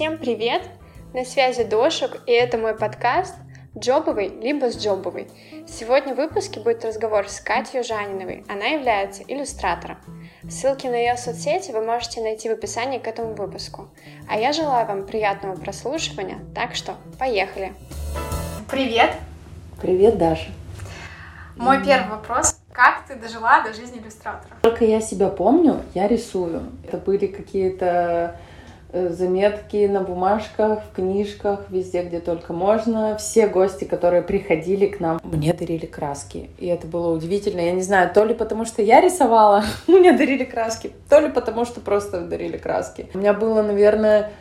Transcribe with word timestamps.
Всем 0.00 0.16
привет! 0.16 0.62
На 1.12 1.26
связи 1.26 1.62
Дошек, 1.62 2.22
и 2.24 2.32
это 2.32 2.56
мой 2.56 2.74
подкаст 2.74 3.34
«Джобовый 3.78 4.28
либо 4.28 4.70
с 4.70 4.78
Джобовой». 4.78 5.28
Сегодня 5.68 6.14
в 6.14 6.16
выпуске 6.16 6.58
будет 6.58 6.86
разговор 6.86 7.28
с 7.28 7.38
Катей 7.38 7.82
Жаниновой. 7.82 8.42
Она 8.48 8.64
является 8.64 9.22
иллюстратором. 9.28 9.98
Ссылки 10.48 10.86
на 10.86 10.94
ее 10.94 11.18
соцсети 11.18 11.70
вы 11.72 11.82
можете 11.82 12.22
найти 12.22 12.48
в 12.48 12.52
описании 12.52 12.96
к 12.98 13.06
этому 13.06 13.34
выпуску. 13.34 13.90
А 14.26 14.38
я 14.38 14.54
желаю 14.54 14.86
вам 14.86 15.04
приятного 15.04 15.56
прослушивания, 15.56 16.38
так 16.54 16.74
что 16.76 16.94
поехали! 17.18 17.74
Привет! 18.70 19.10
Привет, 19.82 20.16
Даша! 20.16 20.50
Мой 21.56 21.84
первый 21.84 22.08
вопрос. 22.08 22.58
Как 22.72 23.04
ты 23.06 23.16
дожила 23.16 23.62
до 23.62 23.74
жизни 23.74 23.98
иллюстратора? 23.98 24.54
Только 24.62 24.86
я 24.86 25.02
себя 25.02 25.28
помню, 25.28 25.82
я 25.92 26.08
рисую. 26.08 26.72
Это 26.88 26.96
были 26.96 27.26
какие-то 27.26 28.40
заметки 28.92 29.86
на 29.86 30.00
бумажках, 30.00 30.80
в 30.84 30.94
книжках, 30.94 31.60
везде, 31.70 32.02
где 32.02 32.20
только 32.20 32.52
можно. 32.52 33.16
Все 33.16 33.46
гости, 33.46 33.84
которые 33.84 34.22
приходили 34.22 34.86
к 34.86 35.00
нам, 35.00 35.20
мне 35.22 35.52
дарили 35.52 35.86
краски. 35.86 36.50
И 36.58 36.66
это 36.66 36.86
было 36.86 37.14
удивительно. 37.14 37.60
Я 37.60 37.72
не 37.72 37.82
знаю, 37.82 38.10
то 38.12 38.24
ли 38.24 38.34
потому, 38.34 38.64
что 38.64 38.82
я 38.82 39.00
рисовала, 39.00 39.64
мне 39.86 40.12
дарили 40.12 40.44
краски, 40.44 40.92
то 41.08 41.20
ли 41.20 41.30
потому, 41.30 41.64
что 41.64 41.80
просто 41.80 42.20
дарили 42.22 42.56
краски. 42.56 43.08
У 43.14 43.18
меня 43.18 43.32
было, 43.32 43.62
наверное, 43.62 44.32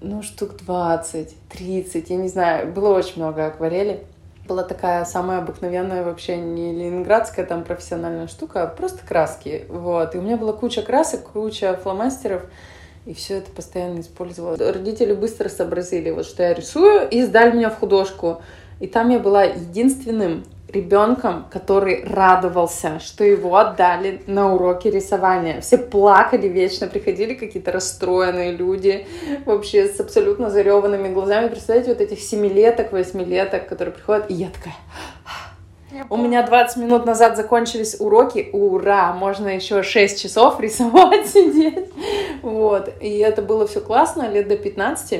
ну, 0.00 0.22
штук 0.22 0.56
20, 0.56 1.34
30, 1.48 2.10
я 2.10 2.16
не 2.16 2.28
знаю, 2.28 2.72
было 2.72 2.96
очень 2.96 3.22
много 3.22 3.46
акварели 3.46 4.04
была 4.48 4.62
такая 4.64 5.04
самая 5.04 5.38
обыкновенная 5.40 6.02
вообще 6.02 6.38
не 6.38 6.72
ленинградская 6.72 7.44
там 7.44 7.62
профессиональная 7.62 8.26
штука, 8.26 8.62
а 8.62 8.66
просто 8.66 9.06
краски. 9.06 9.66
Вот. 9.68 10.14
И 10.14 10.18
у 10.18 10.22
меня 10.22 10.36
была 10.36 10.54
куча 10.54 10.82
красок, 10.82 11.28
куча 11.32 11.78
фломастеров, 11.80 12.42
и 13.06 13.14
все 13.14 13.38
это 13.38 13.50
постоянно 13.50 14.00
использовала. 14.00 14.56
Родители 14.56 15.12
быстро 15.12 15.48
сообразили, 15.48 16.10
вот, 16.10 16.26
что 16.26 16.42
я 16.42 16.54
рисую, 16.54 17.08
и 17.08 17.22
сдали 17.22 17.56
меня 17.56 17.70
в 17.70 17.78
художку. 17.78 18.42
И 18.80 18.86
там 18.86 19.08
я 19.10 19.18
была 19.18 19.44
единственным 19.44 20.44
ребенком, 20.68 21.46
который 21.50 22.04
радовался, 22.04 23.00
что 23.00 23.24
его 23.24 23.56
отдали 23.56 24.20
на 24.26 24.54
уроки 24.54 24.88
рисования. 24.88 25.60
Все 25.60 25.78
плакали 25.78 26.46
вечно, 26.46 26.86
приходили 26.86 27.34
какие-то 27.34 27.72
расстроенные 27.72 28.52
люди, 28.52 29.06
вообще 29.46 29.88
с 29.88 29.98
абсолютно 29.98 30.50
зареванными 30.50 31.08
глазами. 31.08 31.48
Представляете, 31.48 31.92
вот 31.92 32.00
этих 32.00 32.20
семилеток, 32.20 32.92
восьмилеток, 32.92 33.66
которые 33.66 33.94
приходят, 33.94 34.30
и 34.30 34.34
я 34.34 34.48
такая... 34.48 34.74
У 36.10 36.16
меня 36.16 36.42
20 36.46 36.76
минут 36.76 37.06
назад 37.06 37.36
закончились 37.36 37.96
уроки. 37.98 38.50
Ура! 38.52 39.12
Можно 39.12 39.48
еще 39.48 39.82
6 39.82 40.20
часов 40.20 40.60
рисовать, 40.60 41.26
сидеть. 41.26 41.90
Вот. 42.42 42.90
И 43.00 43.18
это 43.18 43.42
было 43.42 43.66
все 43.66 43.80
классно. 43.80 44.28
Лет 44.28 44.48
до 44.48 44.56
15 44.56 45.12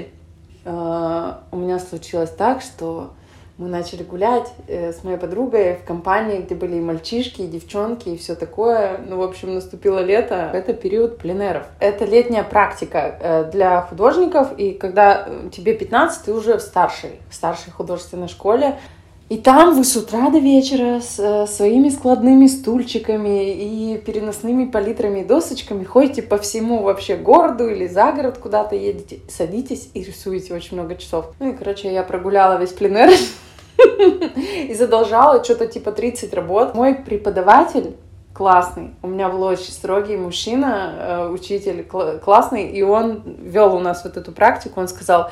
э, 0.65 1.33
у 1.51 1.57
меня 1.57 1.79
случилось 1.79 2.31
так, 2.31 2.61
что 2.61 3.13
мы 3.59 3.67
начали 3.67 4.05
гулять 4.05 4.53
э, 4.69 4.93
с 4.93 5.03
моей 5.03 5.17
подругой 5.17 5.77
в 5.77 5.85
компании, 5.85 6.43
где 6.43 6.55
были 6.55 6.77
и 6.77 6.81
мальчишки, 6.81 7.43
и 7.43 7.49
девчонки, 7.49 8.11
и 8.11 8.17
все 8.17 8.37
такое. 8.37 9.01
Ну, 9.05 9.17
в 9.19 9.23
общем, 9.23 9.53
наступило 9.53 9.99
лето. 9.99 10.51
Это 10.55 10.75
период 10.75 11.19
пленеров. 11.19 11.65
Это 11.81 12.05
летняя 12.05 12.45
практика 12.45 13.19
э, 13.21 13.51
для 13.51 13.81
художников, 13.83 14.57
и 14.57 14.73
когда 14.73 15.25
э, 15.27 15.49
тебе 15.51 15.75
15, 15.75 16.27
ты 16.27 16.33
уже 16.33 16.57
в 16.57 16.61
старшей, 16.61 17.19
в 17.29 17.35
старшей 17.35 17.73
художественной 17.73 18.29
школе. 18.29 18.79
И 19.29 19.37
там 19.37 19.75
вы 19.77 19.85
с 19.85 19.95
утра 19.95 20.31
до 20.31 20.39
вечера 20.39 21.01
с 21.01 21.47
своими 21.55 21.91
складными 21.91 22.47
стульчиками 22.47 23.53
и 23.53 23.99
переносными 23.99 24.65
палитрами 24.65 25.21
и 25.21 25.25
досочками 25.25 25.85
ходите 25.85 26.23
по 26.23 26.39
всему 26.39 26.83
вообще 26.83 27.17
городу 27.17 27.69
или 27.69 27.87
за 27.87 28.13
город 28.13 28.39
куда-то 28.39 28.75
едете, 28.75 29.21
садитесь 29.29 29.91
и 29.93 30.03
рисуете 30.03 30.55
очень 30.55 30.79
много 30.79 30.97
часов. 30.97 31.33
Ну 31.41 31.51
и, 31.51 31.53
короче, 31.55 31.93
я 31.93 32.05
прогуляла 32.05 32.59
весь 32.59 32.73
пленер 32.73 33.11
и 34.67 34.73
задолжала 34.73 35.45
что-то 35.45 35.67
типа 35.67 35.93
30 35.93 36.33
работ. 36.33 36.75
Мой 36.75 36.95
преподаватель 36.95 37.97
классный. 38.33 38.95
У 39.03 39.09
меня 39.09 39.29
был 39.29 39.43
очень 39.43 39.73
строгий 39.73 40.17
мужчина, 40.17 40.95
э, 40.97 41.29
учитель 41.29 41.85
классный, 41.85 42.69
и 42.71 42.83
он 42.83 43.37
вел 43.43 43.75
у 43.75 43.81
нас 43.81 44.05
вот 44.05 44.17
эту 44.17 44.33
практику. 44.33 44.81
Он 44.81 44.89
сказал, 44.89 45.31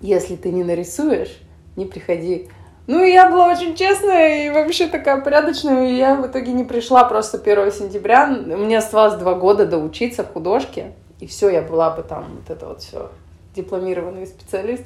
если 0.00 0.36
ты 0.36 0.50
не 0.50 0.64
нарисуешь, 0.64 1.36
не 1.76 1.84
приходи. 1.84 2.48
Ну, 2.88 3.04
я 3.04 3.28
была 3.28 3.48
очень 3.52 3.76
честная 3.76 4.46
и 4.46 4.50
вообще 4.50 4.86
такая 4.86 5.20
порядочная, 5.20 5.90
и 5.90 5.96
я 5.96 6.14
в 6.14 6.26
итоге 6.26 6.52
не 6.52 6.64
пришла 6.64 7.04
просто 7.04 7.36
1 7.36 7.70
сентября. 7.70 8.26
Мне 8.26 8.78
оставалось 8.78 9.16
два 9.16 9.34
года 9.34 9.66
доучиться 9.66 10.24
в 10.24 10.32
художке, 10.32 10.94
и 11.20 11.26
все, 11.26 11.50
я 11.50 11.60
была 11.60 11.90
бы 11.90 12.02
там 12.02 12.24
вот 12.40 12.48
это 12.48 12.64
вот 12.64 12.80
все 12.80 13.10
дипломированный 13.54 14.26
специалист 14.26 14.84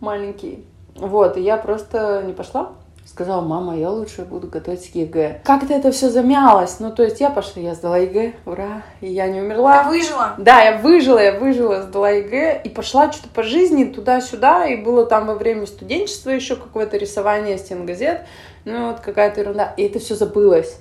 маленький. 0.00 0.64
Вот, 0.96 1.36
и 1.36 1.40
я 1.40 1.58
просто 1.58 2.24
не 2.26 2.32
пошла. 2.32 2.72
Сказала, 3.10 3.40
мама, 3.40 3.74
я 3.74 3.90
лучше 3.90 4.26
буду 4.26 4.48
готовить 4.48 4.90
ЕГЭ. 4.94 5.40
Как-то 5.42 5.72
это 5.72 5.90
все 5.92 6.10
замялось. 6.10 6.78
Ну, 6.78 6.92
то 6.92 7.02
есть 7.02 7.20
я 7.20 7.30
пошла, 7.30 7.62
я 7.62 7.74
сдала 7.74 7.96
ЕГЭ, 7.96 8.34
ура, 8.44 8.82
и 9.00 9.10
я 9.10 9.28
не 9.28 9.40
умерла. 9.40 9.84
Ты 9.84 9.88
выжила? 9.88 10.34
Да, 10.36 10.60
я 10.60 10.76
выжила, 10.76 11.18
я 11.18 11.32
выжила, 11.32 11.82
сдала 11.82 12.10
ЕГЭ, 12.10 12.60
и 12.64 12.68
пошла 12.68 13.10
что-то 13.10 13.30
по 13.30 13.42
жизни 13.42 13.84
туда-сюда, 13.84 14.66
и 14.66 14.76
было 14.76 15.06
там 15.06 15.26
во 15.26 15.34
время 15.34 15.66
студенчества 15.66 16.30
еще 16.30 16.54
какое-то 16.54 16.98
рисование 16.98 17.56
стенгазет, 17.56 18.26
ну, 18.66 18.88
вот 18.88 19.00
какая-то 19.00 19.40
ерунда, 19.40 19.72
и 19.78 19.84
это 19.84 20.00
все 20.00 20.14
забылось. 20.14 20.76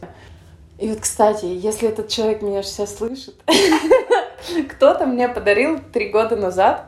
И 0.79 0.89
вот, 0.89 0.99
кстати, 0.99 1.45
если 1.45 1.87
этот 1.87 2.09
человек 2.09 2.41
меня 2.41 2.61
сейчас 2.61 2.97
слышит, 2.97 3.35
кто-то 4.69 5.05
мне 5.05 5.29
подарил 5.29 5.79
три 5.93 6.09
года 6.09 6.35
назад 6.35 6.87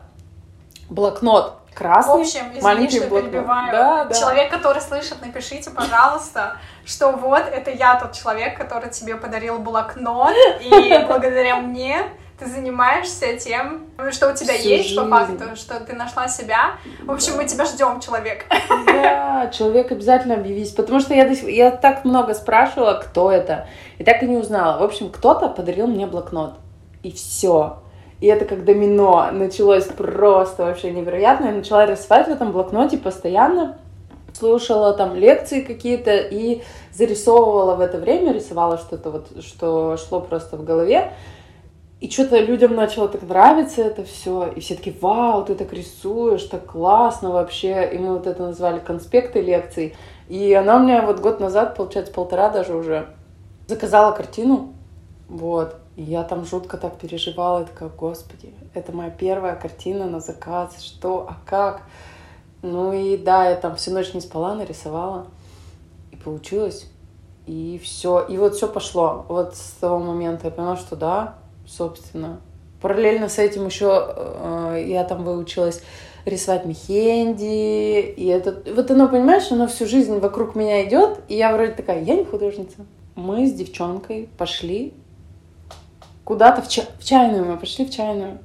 блокнот 0.90 1.59
красный, 1.80 2.14
В 2.14 2.20
общем, 2.22 2.42
извини, 2.50 2.62
маленький 2.62 3.00
что 3.00 3.08
блокнот. 3.08 3.32
перебиваю. 3.32 3.72
Да, 3.72 4.06
да. 4.06 4.14
Человек, 4.20 4.52
который 4.52 4.82
слышит, 4.82 5.22
напишите, 5.22 5.72
пожалуйста, 5.72 6.58
что 6.86 7.12
вот 7.12 7.44
это 7.52 7.72
я 7.72 7.96
тот 8.00 8.12
человек, 8.12 8.58
который 8.58 8.90
тебе 8.90 9.16
подарил 9.16 9.60
блокнот, 9.60 10.36
и 10.62 11.00
благодаря 11.08 11.56
мне 11.58 12.04
ты 12.38 12.46
занимаешься 12.46 13.36
тем, 13.38 13.88
что 14.12 14.32
у 14.32 14.36
тебя 14.36 14.54
Всю 14.54 14.70
есть 14.70 14.90
жизнь. 14.90 15.02
по 15.02 15.08
факту, 15.08 15.56
что 15.56 15.80
ты 15.82 15.94
нашла 15.94 16.28
себя. 16.28 16.72
В 17.04 17.12
общем, 17.12 17.34
да. 17.34 17.38
мы 17.38 17.46
тебя 17.46 17.66
ждем, 17.66 18.00
человек. 18.00 18.46
Да, 18.86 19.50
человек 19.54 19.92
обязательно 19.92 20.36
объявись, 20.36 20.72
потому 20.72 21.00
что 21.00 21.14
я, 21.14 21.26
я 21.26 21.72
так 21.72 22.06
много 22.06 22.34
спрашивала, 22.34 22.94
кто 22.94 23.32
это, 23.32 23.68
и 23.98 24.04
так 24.04 24.24
и 24.24 24.26
не 24.26 24.38
узнала. 24.38 24.80
В 24.80 24.84
общем, 24.84 25.12
кто-то 25.12 25.50
подарил 25.50 25.88
мне 25.88 26.08
блокнот, 26.08 26.56
и 27.04 27.12
все. 27.12 27.80
И 28.22 28.28
это 28.28 28.46
как 28.46 28.66
домино 28.66 29.30
началось 29.32 29.86
просто 29.86 30.66
вообще 30.66 30.92
невероятно. 30.92 31.46
Я 31.46 31.52
начала 31.54 31.86
рисовать 31.86 32.28
в 32.28 32.32
этом 32.32 32.52
блокноте 32.52 32.98
постоянно, 32.98 33.78
слушала 34.34 34.94
там 34.94 35.16
лекции 35.16 35.62
какие-то 35.62 36.18
и 36.18 36.62
зарисовывала 36.94 37.76
в 37.76 37.82
это 37.82 37.98
время, 37.98 38.34
рисовала 38.34 38.78
что-то 38.78 39.12
вот, 39.12 39.44
что 39.44 39.98
шло 39.98 40.20
просто 40.20 40.58
в 40.58 40.66
голове. 40.66 41.14
И 42.02 42.10
что-то 42.10 42.40
людям 42.40 42.76
начало 42.76 43.10
так 43.10 43.24
нравиться 43.24 43.82
это 43.82 44.06
все. 44.06 44.48
И 44.56 44.62
все 44.62 44.76
таки 44.76 44.96
вау, 45.02 45.44
ты 45.44 45.56
так 45.56 45.74
рисуешь, 45.74 46.44
так 46.44 46.66
классно 46.66 47.32
вообще. 47.32 47.90
И 47.94 47.98
мы 47.98 48.14
вот 48.14 48.26
это 48.26 48.42
назвали 48.44 48.80
конспекты 48.80 49.42
лекций. 49.42 49.96
И 50.30 50.54
она 50.54 50.78
у 50.78 50.80
меня 50.80 51.02
вот 51.02 51.20
год 51.20 51.42
назад, 51.42 51.76
получается, 51.76 52.14
полтора 52.14 52.50
даже 52.50 52.74
уже, 52.74 53.08
заказала 53.68 54.14
картину. 54.14 54.74
Вот. 55.28 55.76
И 56.00 56.04
я 56.04 56.24
там 56.24 56.46
жутко 56.46 56.78
так 56.78 56.98
переживала, 56.98 57.64
и 57.64 57.66
такая, 57.66 57.90
господи, 57.90 58.54
это 58.74 58.94
моя 58.94 59.10
первая 59.10 59.58
картина 59.58 60.06
на 60.06 60.22
заказ, 60.22 60.82
что, 60.82 61.28
а 61.28 61.36
как? 61.46 61.82
Ну 62.62 62.94
и 62.94 63.18
да, 63.18 63.50
я 63.50 63.58
там 63.58 63.76
всю 63.76 63.92
ночь 63.92 64.14
не 64.14 64.22
спала, 64.22 64.56
нарисовала, 64.56 65.28
и 66.14 66.16
получилось, 66.16 66.90
и 67.48 67.82
все. 67.84 68.26
И 68.30 68.38
вот 68.38 68.56
все 68.56 68.70
пошло. 68.70 69.26
Вот 69.28 69.58
с 69.58 69.72
того 69.82 70.00
момента 70.00 70.48
я 70.48 70.52
поняла, 70.52 70.78
что 70.78 70.96
да, 70.96 71.36
собственно. 71.68 72.40
Параллельно 72.82 73.28
с 73.28 73.38
этим 73.38 73.66
еще 73.66 74.14
э, 74.16 74.86
я 74.88 75.04
там 75.04 75.26
выучилась 75.26 75.84
рисовать 76.24 76.64
мехенди, 76.64 78.00
и 78.00 78.26
это... 78.28 78.64
Вот 78.74 78.90
оно, 78.90 79.10
понимаешь, 79.10 79.52
оно 79.52 79.68
всю 79.68 79.86
жизнь 79.86 80.18
вокруг 80.20 80.56
меня 80.56 80.88
идет, 80.88 81.20
и 81.28 81.36
я 81.36 81.54
вроде 81.54 81.74
такая, 81.74 82.02
я 82.02 82.16
не 82.16 82.24
художница. 82.24 82.86
Мы 83.16 83.46
с 83.48 83.52
девчонкой 83.52 84.30
пошли 84.38 84.94
куда-то 86.30 86.62
в, 86.62 86.68
ча- 86.68 86.86
в 87.00 87.04
чайную, 87.04 87.44
мы 87.44 87.58
пошли 87.58 87.86
в 87.86 87.90
чайную. 87.90 88.38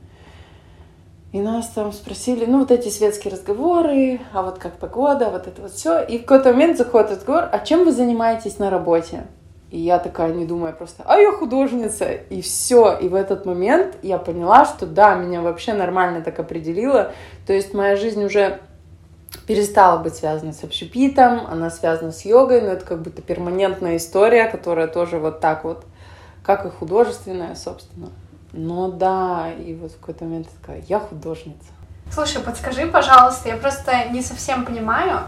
И 1.33 1.41
нас 1.41 1.69
там 1.69 1.93
спросили, 1.93 2.47
ну, 2.47 2.61
вот 2.61 2.71
эти 2.71 2.89
светские 2.89 3.31
разговоры, 3.35 4.23
а 4.33 4.41
вот 4.41 4.59
как 4.59 4.79
погода, 4.79 5.29
вот 5.29 5.47
это 5.47 5.61
вот 5.61 5.71
все. 5.71 6.03
И 6.03 6.17
в 6.17 6.23
какой-то 6.23 6.53
момент 6.53 6.79
заходит 6.79 7.11
разговор, 7.11 7.47
а 7.53 7.59
чем 7.59 7.85
вы 7.85 7.93
занимаетесь 7.93 8.59
на 8.59 8.71
работе? 8.71 9.27
И 9.71 9.79
я 9.79 9.99
такая, 9.99 10.33
не 10.33 10.47
думая, 10.47 10.73
просто, 10.73 11.03
а 11.05 11.19
я 11.19 11.31
художница. 11.33 12.11
И 12.11 12.41
все. 12.41 12.97
И 12.97 13.09
в 13.09 13.15
этот 13.15 13.45
момент 13.45 13.97
я 14.01 14.17
поняла, 14.17 14.65
что 14.65 14.87
да, 14.87 15.15
меня 15.15 15.43
вообще 15.43 15.75
нормально 15.75 16.23
так 16.23 16.39
определило. 16.39 17.13
То 17.47 17.53
есть 17.53 17.75
моя 17.75 17.97
жизнь 17.97 18.25
уже 18.25 18.61
перестала 19.47 19.99
быть 19.99 20.15
связана 20.15 20.55
с 20.55 20.65
общепитом, 20.65 21.43
она 21.51 21.69
связана 21.69 22.13
с 22.13 22.25
йогой, 22.25 22.63
но 22.63 22.69
это 22.69 22.87
как 22.87 23.03
будто 23.03 23.21
перманентная 23.21 23.99
история, 23.99 24.47
которая 24.47 24.87
тоже 24.87 25.19
вот 25.19 25.41
так 25.41 25.65
вот 25.65 25.85
как 26.45 26.67
и 26.67 26.71
художественная, 26.71 27.57
собственно. 27.57 28.11
Но 28.53 28.89
да, 28.89 29.51
и 29.51 29.75
вот 29.75 29.93
в 29.93 29.99
какой-то 29.99 30.25
момент 30.25 30.49
такая, 30.61 30.83
я 30.89 31.01
художница. 31.01 31.73
Слушай, 32.13 32.43
подскажи, 32.43 32.87
пожалуйста, 32.87 33.49
я 33.49 33.57
просто 33.57 34.11
не 34.11 34.23
совсем 34.23 34.65
понимаю, 34.65 35.23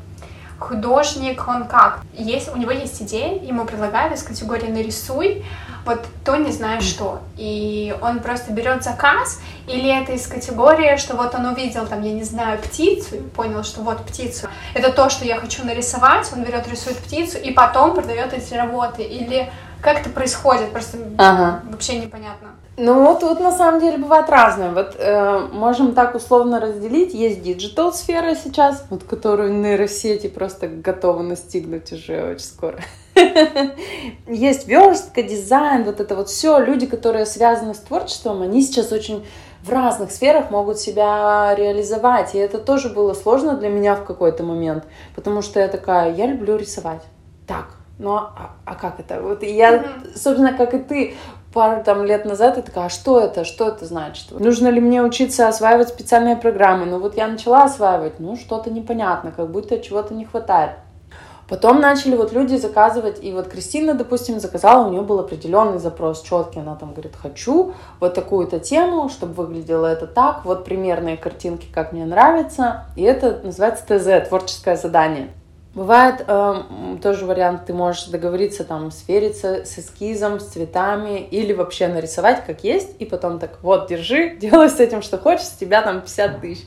художник, 0.58 1.48
он 1.48 1.66
как? 1.66 2.02
Есть, 2.12 2.54
у 2.54 2.56
него 2.56 2.70
есть 2.70 3.02
идея, 3.02 3.42
ему 3.42 3.64
предлагают 3.64 4.14
из 4.14 4.22
категории 4.22 4.68
«нарисуй», 4.68 5.44
вот 5.84 6.04
то 6.24 6.36
не 6.36 6.50
знаю 6.50 6.82
что. 6.82 7.20
И 7.36 7.96
он 8.02 8.20
просто 8.20 8.52
берет 8.52 8.82
заказ, 8.82 9.40
или 9.66 9.88
это 9.88 10.12
из 10.12 10.26
категории, 10.26 10.96
что 10.96 11.16
вот 11.16 11.34
он 11.34 11.46
увидел 11.46 11.86
там, 11.86 12.02
я 12.02 12.12
не 12.12 12.24
знаю, 12.24 12.58
птицу, 12.58 13.16
понял, 13.34 13.62
что 13.64 13.82
вот 13.82 14.04
птицу, 14.04 14.48
это 14.74 14.92
то, 14.92 15.08
что 15.10 15.24
я 15.24 15.38
хочу 15.38 15.64
нарисовать, 15.64 16.30
он 16.32 16.42
берет, 16.42 16.69
рисует 16.69 16.98
птицу, 16.98 17.38
и 17.38 17.52
потом 17.52 17.94
продает 17.94 18.32
эти 18.32 18.54
работы. 18.54 19.02
Или 19.02 19.50
как 19.81 20.00
это 20.00 20.11
происходит, 20.11 20.73
просто 20.73 20.99
ага. 21.19 21.62
вообще 21.70 21.99
непонятно. 21.99 22.49
Ну, 22.78 23.17
тут 23.19 23.40
на 23.40 23.52
самом 23.52 23.81
деле 23.81 23.96
бывает 23.96 24.28
разное. 24.28 24.70
Вот 24.70 24.96
э, 24.99 25.49
можем 25.50 25.94
так 25.94 26.14
условно 26.14 26.61
разделить. 26.61 27.14
Есть 27.14 27.43
digital 27.43 27.93
сфера 27.94 28.34
сейчас, 28.34 28.84
вот 28.90 29.05
которую 29.05 29.55
нейросети 29.55 30.26
просто 30.26 30.69
готовы 30.69 31.23
настигнуть 31.23 31.90
уже 31.93 32.32
очень 32.32 32.44
скоро. 32.44 32.78
Есть 34.26 34.69
верстка, 34.69 35.23
дизайн, 35.23 35.84
вот 35.84 36.00
это 36.00 36.14
вот 36.14 36.29
все. 36.29 36.58
Люди, 36.58 36.84
которые 36.87 37.25
связаны 37.25 37.75
с 37.75 37.79
творчеством, 37.79 38.43
они 38.43 38.61
сейчас 38.61 38.93
очень 38.93 39.25
в 39.62 39.70
разных 39.70 40.12
сферах 40.12 40.50
могут 40.50 40.79
себя 40.79 41.55
реализовать. 41.56 42.34
И 42.34 42.38
это 42.38 42.58
тоже 42.58 42.90
было 42.90 43.14
сложно 43.14 43.56
для 43.56 43.70
меня 43.70 43.94
в 43.94 44.05
какой-то 44.05 44.43
момент, 44.43 44.84
потому 45.14 45.40
что 45.40 45.61
я 45.61 45.69
такая, 45.69 46.14
я 46.14 46.26
люблю 46.26 46.56
рисовать. 46.56 47.02
Так, 47.46 47.75
ну 47.98 48.14
а, 48.14 48.56
а 48.64 48.75
как 48.75 49.00
это? 49.00 49.20
Вот 49.20 49.43
я, 49.43 49.84
собственно, 50.14 50.52
как 50.52 50.75
и 50.75 50.78
ты, 50.78 51.14
пару 51.52 51.82
там 51.82 52.04
лет 52.04 52.26
назад, 52.26 52.58
я 52.58 52.62
такая, 52.62 52.87
а 52.87 52.90
что 52.90 53.19
это, 53.19 53.44
что 53.44 53.69
это 53.69 53.87
значит? 53.87 54.31
Нужно 54.31 54.69
ли 54.69 54.81
мне 54.81 55.02
учиться 55.02 55.48
осваивать 55.48 55.88
специальные 55.88 56.37
программы? 56.37 56.84
Ну 56.84 56.98
вот 56.98 57.16
я 57.16 57.26
начала 57.26 57.64
осваивать, 57.64 58.20
ну 58.20 58.37
что-то 58.37 58.70
непонятно, 58.70 59.32
как 59.32 59.50
будто 59.50 59.81
чего-то 59.81 60.12
не 60.12 60.26
хватает. 60.26 60.72
Потом 61.48 61.81
начали 61.81 62.16
вот 62.16 62.32
люди 62.32 62.56
заказывать, 62.56 63.22
и 63.22 63.32
вот 63.32 63.46
Кристина, 63.46 63.94
допустим, 63.94 64.40
заказала, 64.40 64.87
у 64.87 64.90
нее 64.90 65.02
был 65.02 65.20
определенный 65.20 65.78
запрос 65.78 66.22
четкий, 66.22 66.58
она 66.58 66.75
там 66.75 66.93
говорит, 66.93 67.14
хочу 67.16 67.72
вот 68.00 68.14
такую-то 68.14 68.58
тему, 68.58 69.08
чтобы 69.08 69.32
выглядело 69.34 69.87
это 69.87 70.08
так, 70.08 70.44
вот 70.44 70.64
примерные 70.64 71.16
картинки, 71.16 71.69
как 71.72 71.93
мне 71.93 72.04
нравится, 72.04 72.87
и 72.96 73.02
это 73.02 73.40
называется 73.44 73.84
ТЗ, 73.87 74.28
творческое 74.28 74.76
задание. 74.76 75.31
Бывает 75.76 76.25
э, 76.26 76.62
тоже 77.02 77.26
вариант, 77.26 77.67
ты 77.67 77.75
можешь 77.75 78.06
договориться 78.06 78.64
там, 78.64 78.90
свериться 78.90 79.67
с 79.67 79.78
эскизом, 79.78 80.40
с 80.40 80.46
цветами 80.46 81.20
или 81.20 81.52
вообще 81.52 81.87
нарисовать 81.87 82.46
как 82.46 82.64
есть, 82.64 82.96
и 82.99 83.05
потом 83.05 83.38
так, 83.38 83.58
вот, 83.61 83.87
держи, 83.87 84.37
делай 84.40 84.70
с 84.70 84.81
этим, 84.81 85.02
что 85.02 85.19
хочешь, 85.19 85.44
с 85.44 85.50
тебя 85.50 85.82
там 85.82 86.00
50 86.00 86.40
тысяч. 86.40 86.64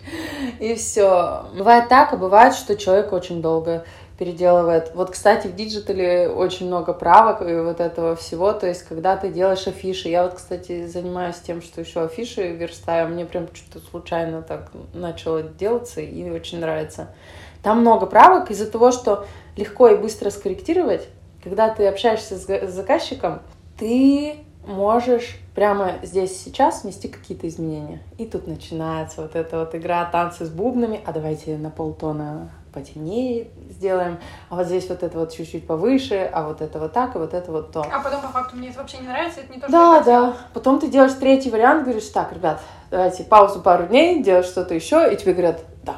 И 0.59 0.75
все. 0.75 1.47
Бывает 1.57 1.89
так, 1.89 2.13
а 2.13 2.17
бывает, 2.17 2.53
что 2.53 2.77
человек 2.77 3.11
очень 3.11 3.41
долго 3.41 3.83
переделывает. 4.19 4.91
Вот, 4.95 5.11
кстати, 5.11 5.47
в 5.47 5.55
диджитале 5.55 6.27
очень 6.27 6.67
много 6.67 6.93
правок 6.93 7.41
и 7.41 7.55
вот 7.55 7.79
этого 7.79 8.17
всего. 8.17 8.51
То 8.51 8.67
есть, 8.67 8.83
когда 8.83 9.15
ты 9.15 9.29
делаешь 9.29 9.65
афиши, 9.65 10.09
я 10.09 10.23
вот, 10.23 10.33
кстати, 10.33 10.85
занимаюсь 10.85 11.37
тем, 11.37 11.61
что 11.61 11.79
еще 11.79 12.01
афиши 12.01 12.51
верстаю. 12.51 13.07
Мне 13.07 13.25
прям 13.25 13.47
что-то 13.53 13.79
случайно 13.83 14.41
так 14.41 14.71
начало 14.93 15.41
делаться 15.41 16.01
и 16.01 16.29
очень 16.29 16.59
нравится. 16.59 17.15
Там 17.63 17.79
много 17.79 18.05
правок 18.05 18.51
из-за 18.51 18.69
того, 18.69 18.91
что 18.91 19.25
легко 19.55 19.87
и 19.87 19.95
быстро 19.95 20.29
скорректировать. 20.31 21.07
Когда 21.41 21.69
ты 21.69 21.87
общаешься 21.87 22.37
с 22.37 22.71
заказчиком, 22.71 23.41
ты 23.77 24.35
можешь 24.67 25.37
прямо 25.59 25.95
здесь 26.03 26.41
сейчас 26.41 26.83
внести 26.83 27.09
какие-то 27.09 27.45
изменения. 27.49 28.01
И 28.17 28.25
тут 28.25 28.47
начинается 28.47 29.21
вот 29.21 29.35
эта 29.35 29.59
вот 29.59 29.75
игра 29.75 30.05
танцы 30.05 30.45
с 30.45 30.49
бубнами. 30.49 31.01
А 31.05 31.11
давайте 31.11 31.57
на 31.57 31.69
полтона 31.69 32.49
потемнее 32.71 33.49
сделаем, 33.69 34.19
а 34.49 34.55
вот 34.55 34.67
здесь 34.67 34.87
вот 34.87 35.03
это 35.03 35.19
вот 35.19 35.33
чуть-чуть 35.33 35.67
повыше, 35.67 36.29
а 36.31 36.43
вот 36.43 36.61
это 36.61 36.79
вот 36.79 36.93
так, 36.93 37.13
и 37.15 37.17
вот 37.17 37.33
это 37.33 37.51
вот 37.51 37.73
то. 37.73 37.81
А 37.81 37.99
потом 37.99 38.21
по 38.21 38.29
факту 38.29 38.55
мне 38.55 38.69
это 38.69 38.79
вообще 38.79 38.99
не 38.99 39.09
нравится, 39.09 39.41
это 39.41 39.51
не 39.51 39.59
то, 39.59 39.67
что 39.67 39.71
Да, 39.73 39.99
да. 40.01 40.37
Потом 40.53 40.79
ты 40.79 40.87
делаешь 40.87 41.11
третий 41.19 41.49
вариант, 41.49 41.83
говоришь, 41.83 42.07
так, 42.07 42.31
ребят, 42.31 42.61
давайте 42.89 43.25
паузу 43.25 43.59
пару 43.59 43.87
дней, 43.87 44.23
делаешь 44.23 44.45
что-то 44.45 44.73
еще, 44.73 45.13
и 45.13 45.17
тебе 45.17 45.33
говорят, 45.33 45.59
да, 45.83 45.97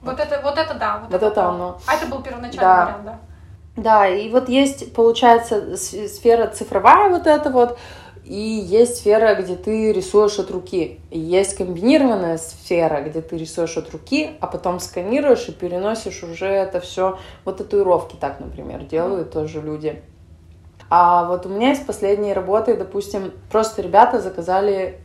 вот 0.00 0.18
это, 0.18 0.40
вот 0.42 0.56
это 0.56 0.72
да. 0.72 1.00
Вот, 1.02 1.12
вот 1.12 1.16
это, 1.16 1.26
это 1.26 1.44
оно. 1.44 1.78
А 1.86 1.96
это 1.96 2.06
был 2.06 2.22
первоначальный 2.22 2.60
да. 2.60 2.84
вариант, 2.84 3.04
да? 3.04 3.18
Да, 3.76 4.08
и 4.08 4.30
вот 4.30 4.48
есть, 4.48 4.94
получается, 4.94 5.76
сфера 5.76 6.46
цифровая 6.46 7.10
вот 7.10 7.26
эта 7.26 7.50
вот, 7.50 7.78
и 8.26 8.34
есть 8.34 8.96
сфера, 8.96 9.40
где 9.40 9.54
ты 9.54 9.92
рисуешь 9.92 10.38
от 10.40 10.50
руки. 10.50 10.98
И 11.10 11.18
есть 11.18 11.56
комбинированная 11.56 12.38
сфера, 12.38 13.00
где 13.00 13.20
ты 13.20 13.36
рисуешь 13.36 13.76
от 13.76 13.90
руки, 13.92 14.32
а 14.40 14.48
потом 14.48 14.80
сканируешь 14.80 15.48
и 15.48 15.52
переносишь 15.52 16.24
уже 16.24 16.46
это 16.46 16.80
все. 16.80 17.18
Вот 17.44 17.58
татуировки 17.58 18.16
так, 18.16 18.40
например, 18.40 18.82
делают 18.82 19.30
тоже 19.30 19.60
люди. 19.60 20.02
А 20.90 21.28
вот 21.28 21.46
у 21.46 21.48
меня 21.48 21.68
есть 21.70 21.86
последние 21.86 22.32
работы, 22.32 22.76
допустим, 22.76 23.32
просто 23.50 23.82
ребята 23.82 24.20
заказали 24.20 24.98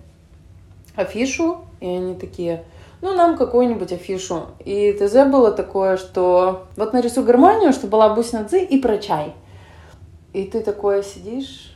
афишу, 0.96 1.66
и 1.80 1.88
они 1.88 2.16
такие, 2.16 2.64
ну, 3.02 3.14
нам 3.14 3.38
какую-нибудь 3.38 3.92
афишу. 3.92 4.48
И 4.66 4.94
ТЗ 4.94 5.30
было 5.30 5.52
такое, 5.52 5.98
что 5.98 6.68
вот 6.76 6.94
нарисуй 6.94 7.24
гармонию, 7.24 7.72
чтобы 7.72 7.92
была 7.92 8.14
бусина 8.14 8.46
дзы 8.46 8.64
и 8.64 8.80
про 8.80 8.98
чай. 8.98 9.34
И 10.34 10.44
ты 10.44 10.62
такое 10.62 11.04
сидишь. 11.04 11.71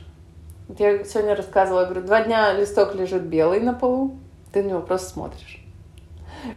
Вот 0.68 0.80
я 0.80 1.04
сегодня 1.04 1.36
рассказывала, 1.36 1.84
говорю, 1.84 2.02
два 2.02 2.22
дня 2.22 2.52
листок 2.52 2.94
лежит 2.94 3.22
белый 3.22 3.60
на 3.60 3.72
полу, 3.72 4.16
ты 4.52 4.62
на 4.62 4.70
него 4.70 4.80
просто 4.80 5.10
смотришь. 5.10 5.62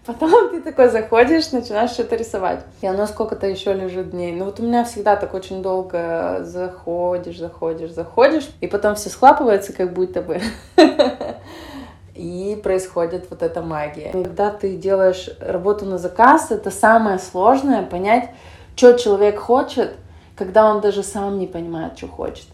Потом 0.05 0.49
ты 0.49 0.61
такой 0.61 0.89
заходишь, 0.89 1.51
начинаешь 1.51 1.91
что-то 1.91 2.15
рисовать. 2.15 2.65
И 2.81 2.87
оно 2.87 3.07
сколько-то 3.07 3.47
еще 3.47 3.73
лежит 3.73 4.11
дней. 4.11 4.33
Ну 4.33 4.45
вот 4.45 4.59
у 4.59 4.63
меня 4.63 4.83
всегда 4.83 5.15
так 5.15 5.33
очень 5.33 5.61
долго 5.61 6.39
заходишь, 6.43 7.37
заходишь, 7.37 7.91
заходишь, 7.91 8.49
и 8.61 8.67
потом 8.67 8.95
все 8.95 9.09
схлапывается, 9.09 9.73
как 9.73 9.93
будто 9.93 10.21
бы. 10.21 10.41
и 12.15 12.59
происходит 12.61 13.27
вот 13.29 13.41
эта 13.41 13.61
магия. 13.61 14.11
Когда 14.11 14.51
ты 14.51 14.75
делаешь 14.75 15.29
работу 15.39 15.85
на 15.85 15.97
заказ, 15.97 16.51
это 16.51 16.71
самое 16.71 17.17
сложное 17.17 17.83
понять, 17.83 18.29
что 18.75 18.93
человек 18.93 19.39
хочет, 19.39 19.95
когда 20.35 20.69
он 20.69 20.81
даже 20.81 21.03
сам 21.03 21.39
не 21.39 21.47
понимает, 21.47 21.97
что 21.97 22.07
хочет. 22.07 22.45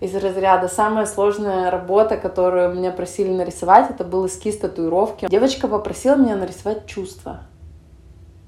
Из 0.00 0.14
разряда 0.14 0.68
самая 0.68 1.06
сложная 1.06 1.70
работа, 1.70 2.16
которую 2.16 2.74
меня 2.74 2.92
просили 2.92 3.30
нарисовать, 3.30 3.90
это 3.90 4.04
был 4.04 4.26
эскиз 4.26 4.58
татуировки. 4.58 5.26
Девочка 5.28 5.66
попросила 5.66 6.14
меня 6.14 6.36
нарисовать 6.36 6.86
чувства 6.86 7.40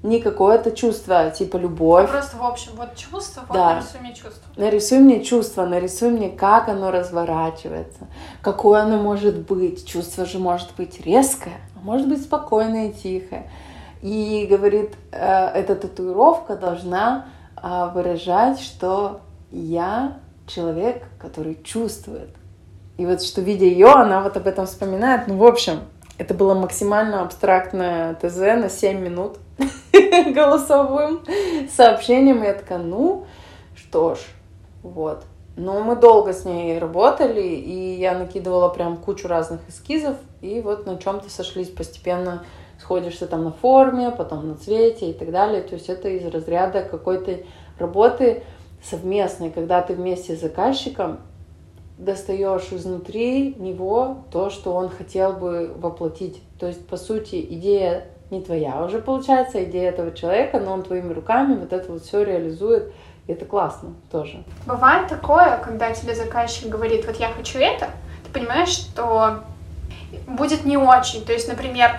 не 0.03 0.19
какое-то 0.19 0.71
чувство, 0.71 1.29
типа 1.29 1.57
любовь. 1.57 2.09
А 2.09 2.13
просто 2.13 2.37
в 2.37 2.43
общем, 2.43 2.71
вот 2.75 2.95
чувство, 2.95 3.43
вот 3.47 3.53
да. 3.53 3.75
нарисуй 3.75 3.99
мне 3.99 4.13
чувство. 4.13 4.41
Нарисуй 4.57 4.99
мне 4.99 5.23
чувство, 5.23 5.65
нарисуй 5.65 6.09
мне, 6.09 6.29
как 6.29 6.69
оно 6.69 6.91
разворачивается, 6.91 8.07
какое 8.41 8.81
оно 8.81 8.97
может 8.97 9.37
быть. 9.39 9.85
Чувство 9.85 10.25
же 10.25 10.39
может 10.39 10.69
быть 10.75 10.99
резкое, 11.01 11.59
а 11.75 11.79
может 11.83 12.07
быть 12.07 12.23
спокойное 12.23 12.89
и 12.89 12.93
тихое. 12.93 13.49
И 14.01 14.47
говорит, 14.49 14.95
э, 15.11 15.47
эта 15.53 15.75
татуировка 15.75 16.55
должна 16.55 17.27
э, 17.61 17.91
выражать, 17.93 18.59
что 18.59 19.21
я 19.51 20.17
человек, 20.53 21.03
который 21.19 21.57
чувствует. 21.63 22.29
И 22.97 23.05
вот 23.05 23.21
что, 23.21 23.41
видя 23.41 23.65
ее, 23.65 23.87
она 23.87 24.21
вот 24.21 24.37
об 24.37 24.47
этом 24.47 24.65
вспоминает. 24.65 25.27
Ну, 25.27 25.37
в 25.37 25.45
общем, 25.45 25.79
это 26.17 26.33
было 26.33 26.53
максимально 26.53 27.21
абстрактное 27.21 28.15
ТЗ 28.15 28.37
на 28.37 28.69
7 28.69 28.99
минут 28.99 29.37
голосовым 30.35 31.23
сообщением. 31.75 32.43
И 32.43 32.47
я 32.47 32.53
такая, 32.53 32.79
ну, 32.79 33.25
что 33.75 34.15
ж, 34.15 34.19
вот. 34.83 35.23
Но 35.57 35.81
мы 35.81 35.95
долго 35.95 36.33
с 36.33 36.45
ней 36.45 36.79
работали, 36.79 37.41
и 37.41 37.99
я 37.99 38.17
накидывала 38.17 38.69
прям 38.69 38.97
кучу 38.97 39.27
разных 39.27 39.61
эскизов, 39.67 40.15
и 40.41 40.61
вот 40.61 40.85
на 40.85 40.97
чем-то 40.97 41.29
сошлись 41.29 41.69
постепенно 41.69 42.43
сходишься 42.79 43.27
там 43.27 43.43
на 43.43 43.51
форме, 43.51 44.11
потом 44.11 44.47
на 44.47 44.55
цвете 44.55 45.11
и 45.11 45.13
так 45.13 45.31
далее. 45.31 45.61
То 45.61 45.75
есть 45.75 45.89
это 45.89 46.09
из 46.09 46.25
разряда 46.25 46.83
какой-то 46.83 47.39
работы 47.77 48.43
совместной, 48.83 49.51
когда 49.51 49.81
ты 49.81 49.93
вместе 49.93 50.35
с 50.35 50.41
заказчиком 50.41 51.19
достаешь 51.97 52.67
изнутри 52.71 53.55
него 53.55 54.23
то, 54.31 54.49
что 54.49 54.73
он 54.73 54.89
хотел 54.89 55.33
бы 55.33 55.71
воплотить. 55.75 56.41
То 56.59 56.67
есть, 56.67 56.85
по 56.87 56.97
сути, 56.97 57.45
идея 57.49 58.07
не 58.31 58.41
твоя 58.41 58.83
уже 58.83 58.99
получается, 58.99 59.63
идея 59.65 59.89
этого 59.89 60.11
человека, 60.11 60.59
но 60.59 60.71
он 60.71 60.83
твоими 60.83 61.13
руками 61.13 61.55
вот 61.55 61.73
это 61.73 61.91
вот 61.91 62.03
все 62.03 62.23
реализует. 62.23 62.93
И 63.27 63.33
это 63.33 63.45
классно 63.45 63.93
тоже. 64.11 64.43
Bывает 64.65 65.07
такое, 65.09 65.57
когда 65.57 65.91
тебе 65.91 66.15
заказчик 66.15 66.69
говорит, 66.69 67.05
вот 67.05 67.17
я 67.17 67.29
хочу 67.29 67.59
это, 67.59 67.89
ты 68.23 68.39
понимаешь, 68.39 68.69
что 68.69 69.41
будет 70.27 70.65
не 70.65 70.77
очень. 70.77 71.23
То 71.23 71.33
есть, 71.33 71.47
например, 71.47 71.91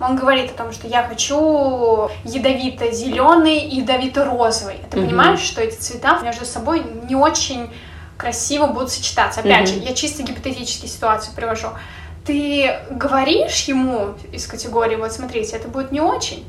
он 0.00 0.16
говорит 0.16 0.50
о 0.50 0.54
том, 0.54 0.72
что 0.72 0.88
я 0.88 1.02
хочу 1.02 2.08
ядовито-зеленый 2.24 3.58
и 3.58 3.80
ядовито-розовый. 3.80 4.78
Ты 4.90 4.96
mm-hmm. 4.96 5.06
понимаешь, 5.06 5.40
что 5.40 5.60
эти 5.60 5.76
цвета 5.76 6.20
между 6.22 6.44
собой 6.44 6.82
не 7.08 7.14
очень 7.14 7.70
красиво 8.16 8.66
будут 8.66 8.90
сочетаться. 8.90 9.40
Опять 9.40 9.68
mm-hmm. 9.68 9.82
же, 9.82 9.88
я 9.88 9.94
чисто 9.94 10.22
гипотетические 10.22 10.88
ситуации 10.88 11.32
привожу. 11.34 11.68
Ты 11.68 11.80
ты 12.24 12.78
говоришь 12.90 13.64
ему 13.64 14.14
из 14.30 14.46
категории, 14.46 14.96
вот 14.96 15.12
смотрите, 15.12 15.56
это 15.56 15.68
будет 15.68 15.90
не 15.90 16.00
очень, 16.00 16.48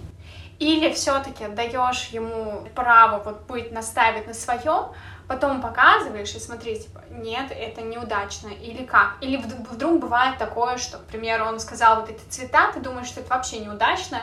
или 0.60 0.94
все-таки 0.94 1.48
даешь 1.48 2.10
ему 2.12 2.68
право 2.76 3.22
вот 3.24 3.48
быть 3.48 3.72
наставить 3.72 4.28
на 4.28 4.34
своем, 4.34 4.90
потом 5.32 5.62
показываешь 5.62 6.36
и 6.36 6.40
смотри, 6.40 6.78
типа, 6.78 7.02
нет, 7.10 7.52
это 7.52 7.82
неудачно, 7.82 8.50
или 8.50 8.84
как? 8.84 9.16
Или 9.22 9.38
вдруг 9.38 10.02
бывает 10.02 10.38
такое, 10.38 10.76
что, 10.76 10.98
к 10.98 11.06
примеру, 11.06 11.46
он 11.46 11.60
сказал 11.62 12.02
вот 12.02 12.10
эти 12.10 12.22
цвета, 12.28 12.70
ты 12.74 12.82
думаешь, 12.82 13.08
что 13.08 13.22
это 13.22 13.30
вообще 13.30 13.60
неудачно, 13.60 14.18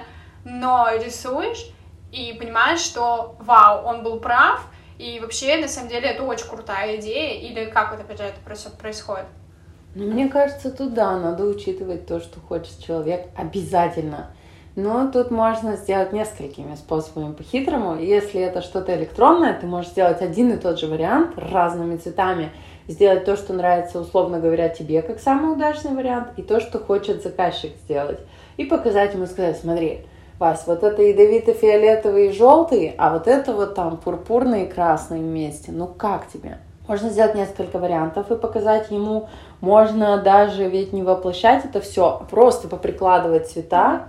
но 0.44 0.86
рисуешь 1.02 1.72
и 2.12 2.36
понимаешь, 2.38 2.80
что 2.80 3.36
вау, 3.40 3.86
он 3.86 4.02
был 4.02 4.20
прав, 4.20 4.66
и 4.98 5.18
вообще, 5.20 5.56
на 5.56 5.68
самом 5.68 5.88
деле, 5.88 6.08
это 6.08 6.24
очень 6.24 6.46
крутая 6.46 6.96
идея, 6.98 7.40
или 7.40 7.70
как 7.70 7.90
вот, 7.90 8.00
опять 8.00 8.18
же, 8.18 8.24
это 8.24 8.40
происходит? 8.78 9.26
Ну, 9.94 10.12
мне 10.12 10.28
кажется, 10.28 10.70
тут 10.70 10.92
да, 10.92 11.18
надо 11.18 11.44
учитывать 11.44 12.06
то, 12.06 12.20
что 12.20 12.38
хочет 12.40 12.78
человек 12.84 13.28
обязательно. 13.34 14.30
Но 14.76 15.10
тут 15.10 15.30
можно 15.30 15.76
сделать 15.76 16.12
несколькими 16.12 16.74
способами 16.76 17.32
по-хитрому. 17.32 17.96
Если 17.96 18.40
это 18.40 18.62
что-то 18.62 18.94
электронное, 18.94 19.58
ты 19.58 19.66
можешь 19.66 19.90
сделать 19.90 20.22
один 20.22 20.52
и 20.52 20.56
тот 20.56 20.78
же 20.78 20.86
вариант 20.86 21.32
разными 21.36 21.96
цветами, 21.96 22.50
сделать 22.86 23.24
то, 23.24 23.36
что 23.36 23.52
нравится, 23.52 24.00
условно 24.00 24.38
говоря, 24.40 24.68
тебе 24.68 25.02
как 25.02 25.20
самый 25.20 25.52
удачный 25.52 25.94
вариант, 25.94 26.28
и 26.36 26.42
то, 26.42 26.60
что 26.60 26.78
хочет 26.78 27.22
заказчик 27.22 27.72
сделать. 27.84 28.20
И 28.56 28.64
показать 28.64 29.14
ему, 29.14 29.26
сказать, 29.26 29.58
смотри, 29.58 30.06
Вась, 30.38 30.62
вот 30.66 30.84
это 30.84 31.02
ядовито-фиолетовый 31.02 32.28
и 32.28 32.32
желтый, 32.32 32.94
а 32.96 33.12
вот 33.12 33.26
это 33.26 33.52
вот 33.52 33.74
там 33.74 33.96
пурпурный 33.96 34.64
и 34.64 34.68
красный 34.68 35.18
вместе. 35.18 35.72
Ну 35.72 35.88
как 35.88 36.28
тебе? 36.28 36.58
Можно 36.86 37.10
сделать 37.10 37.34
несколько 37.34 37.78
вариантов 37.78 38.30
и 38.30 38.36
показать 38.36 38.90
ему. 38.92 39.28
Можно 39.60 40.16
даже 40.18 40.68
ведь 40.68 40.92
не 40.92 41.02
воплощать 41.02 41.64
это 41.64 41.80
все, 41.80 42.22
просто 42.30 42.68
поприкладывать 42.68 43.50
цвета, 43.50 44.04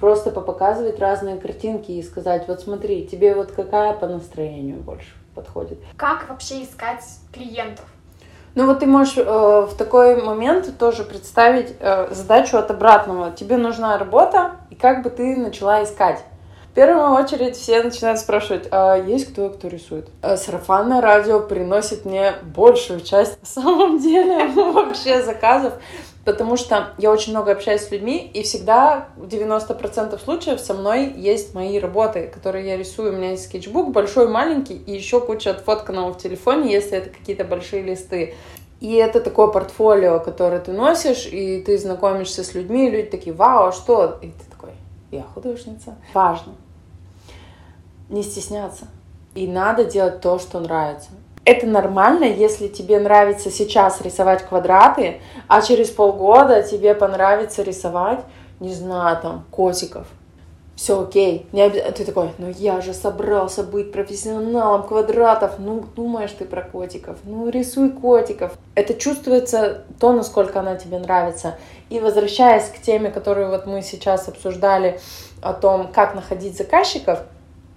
просто 0.00 0.30
попоказывать 0.30 0.98
разные 0.98 1.36
картинки 1.36 1.92
и 1.92 2.02
сказать, 2.02 2.48
вот 2.48 2.60
смотри, 2.60 3.06
тебе 3.06 3.34
вот 3.34 3.52
какая 3.52 3.92
по 3.92 4.06
настроению 4.06 4.78
больше 4.78 5.14
подходит. 5.34 5.78
Как 5.96 6.28
вообще 6.28 6.62
искать 6.62 7.04
клиентов? 7.32 7.86
Ну 8.54 8.66
вот 8.66 8.80
ты 8.80 8.86
можешь 8.86 9.18
э, 9.18 9.22
в 9.22 9.74
такой 9.76 10.22
момент 10.22 10.78
тоже 10.78 11.02
представить 11.02 11.74
э, 11.80 12.14
задачу 12.14 12.56
от 12.56 12.70
обратного. 12.70 13.32
Тебе 13.32 13.56
нужна 13.56 13.98
работа, 13.98 14.52
и 14.70 14.76
как 14.76 15.02
бы 15.02 15.10
ты 15.10 15.36
начала 15.36 15.82
искать. 15.82 16.22
В 16.70 16.74
первую 16.74 17.10
очередь 17.10 17.56
все 17.56 17.82
начинают 17.82 18.18
спрашивать, 18.18 18.66
а 18.70 18.96
есть 18.96 19.32
кто, 19.32 19.48
кто 19.48 19.68
рисует? 19.68 20.08
А 20.22 20.36
сарафанное 20.36 21.00
радио 21.00 21.40
приносит 21.40 22.04
мне 22.04 22.34
большую 22.42 23.00
часть 23.00 23.40
на 23.40 23.46
самом 23.46 23.98
деле 23.98 24.46
вообще 24.72 25.22
заказов, 25.22 25.74
потому 26.24 26.56
что 26.56 26.94
я 26.98 27.10
очень 27.10 27.32
много 27.32 27.52
общаюсь 27.52 27.82
с 27.82 27.90
людьми, 27.90 28.30
и 28.32 28.42
всегда 28.42 29.08
в 29.16 29.26
90% 29.26 30.18
случаев 30.22 30.60
со 30.60 30.74
мной 30.74 31.12
есть 31.12 31.54
мои 31.54 31.78
работы, 31.78 32.28
которые 32.28 32.66
я 32.66 32.76
рисую. 32.76 33.12
У 33.12 33.16
меня 33.16 33.32
есть 33.32 33.44
скетчбук 33.44 33.92
большой, 33.92 34.28
маленький, 34.28 34.74
и 34.74 34.92
еще 34.92 35.20
куча 35.20 35.50
отфотканного 35.50 36.12
в 36.12 36.18
телефоне, 36.18 36.72
если 36.72 36.98
это 36.98 37.10
какие-то 37.10 37.44
большие 37.44 37.82
листы. 37.82 38.34
И 38.80 38.94
это 38.94 39.20
такое 39.20 39.48
портфолио, 39.48 40.18
которое 40.20 40.60
ты 40.60 40.72
носишь, 40.72 41.26
и 41.26 41.62
ты 41.62 41.78
знакомишься 41.78 42.42
с 42.42 42.54
людьми, 42.54 42.88
и 42.88 42.90
люди 42.90 43.10
такие, 43.10 43.34
вау, 43.34 43.68
а 43.68 43.72
что? 43.72 44.18
И 44.20 44.26
ты 44.26 44.44
такой, 44.50 44.70
я 45.10 45.22
художница. 45.22 45.96
Важно. 46.12 46.54
Не 48.08 48.22
стесняться. 48.22 48.88
И 49.34 49.46
надо 49.46 49.84
делать 49.84 50.20
то, 50.20 50.38
что 50.38 50.60
нравится. 50.60 51.10
Это 51.44 51.66
нормально, 51.66 52.24
если 52.24 52.68
тебе 52.68 52.98
нравится 52.98 53.50
сейчас 53.50 54.00
рисовать 54.00 54.42
квадраты, 54.42 55.20
а 55.46 55.60
через 55.60 55.90
полгода 55.90 56.62
тебе 56.62 56.94
понравится 56.94 57.62
рисовать, 57.62 58.20
не 58.60 58.72
знаю, 58.72 59.18
там, 59.20 59.44
котиков. 59.50 60.06
Все 60.76 61.00
окей. 61.02 61.46
Не 61.52 61.62
обязательно. 61.62 61.92
Ты 61.92 62.04
такой, 62.04 62.30
ну 62.38 62.52
я 62.58 62.80
же 62.80 62.92
собрался 62.94 63.62
быть 63.62 63.92
профессионалом 63.92 64.82
квадратов. 64.82 65.58
Ну, 65.58 65.84
думаешь 65.94 66.32
ты 66.32 66.44
про 66.44 66.62
котиков. 66.62 67.16
Ну, 67.24 67.48
рисуй 67.48 67.90
котиков. 67.90 68.52
Это 68.74 68.94
чувствуется 68.94 69.84
то, 70.00 70.12
насколько 70.12 70.58
она 70.58 70.74
тебе 70.74 70.98
нравится. 70.98 71.58
И 71.90 72.00
возвращаясь 72.00 72.64
к 72.64 72.80
теме, 72.82 73.10
которую 73.10 73.50
вот 73.50 73.66
мы 73.66 73.82
сейчас 73.82 74.26
обсуждали, 74.26 74.98
о 75.44 75.52
том, 75.52 75.88
как 75.92 76.14
находить 76.14 76.56
заказчиков, 76.56 77.20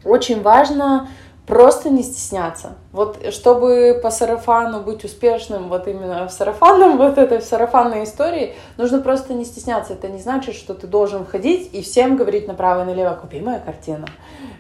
очень 0.06 0.42
важно 0.42 1.10
просто 1.46 1.90
не 1.90 2.02
стесняться. 2.02 2.76
Вот 2.92 3.34
чтобы 3.34 4.00
по 4.02 4.10
сарафану 4.10 4.82
быть 4.82 5.04
успешным, 5.04 5.70
вот 5.70 5.88
именно 5.88 6.28
в 6.28 6.32
сарафанном, 6.32 6.98
вот 6.98 7.18
этой 7.18 7.40
в 7.40 7.44
сарафанной 7.44 8.04
истории, 8.04 8.56
нужно 8.78 9.02
просто 9.02 9.34
не 9.34 9.46
стесняться. 9.46 9.94
Это 9.94 10.08
не 10.08 10.20
значит, 10.20 10.56
что 10.56 10.74
ты 10.74 10.88
должен 10.88 11.26
ходить 11.26 11.74
и 11.74 11.82
всем 11.82 12.16
говорить 12.16 12.48
направо 12.48 12.84
и 12.84 12.86
налево, 12.86 13.14
купи 13.14 13.42
мою 13.42 13.60
картину, 13.62 14.08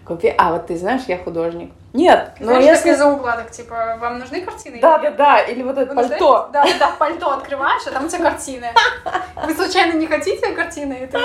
купи, 0.06 0.34
а 0.38 0.52
вот 0.52 0.68
ты 0.68 0.78
знаешь, 0.78 1.04
я 1.08 1.18
художник. 1.18 1.72
Нет, 1.94 2.34
но 2.40 2.48
Знаешь, 2.48 2.66
если... 2.66 2.92
из-за 2.92 3.08
угла, 3.08 3.38
так, 3.38 3.50
типа, 3.50 3.98
вам 4.00 4.20
нужны 4.20 4.42
картины? 4.42 4.80
Да, 4.80 5.00
да, 5.00 5.10
да, 5.12 5.40
или 5.40 5.64
вот 5.64 5.78
это 5.78 5.96
пальто. 5.96 6.50
Да, 6.54 6.64
да, 6.64 6.70
да, 6.80 6.92
пальто 7.00 7.32
открываешь, 7.32 7.82
а 7.88 7.92
там 7.92 8.06
у 8.06 8.08
тебя 8.08 8.30
картины. 8.30 8.68
Вы 9.46 9.54
случайно 9.56 9.94
не 9.94 10.06
хотите 10.06 10.52
картины? 10.52 10.94
И 11.04 11.08
ты 11.08 11.18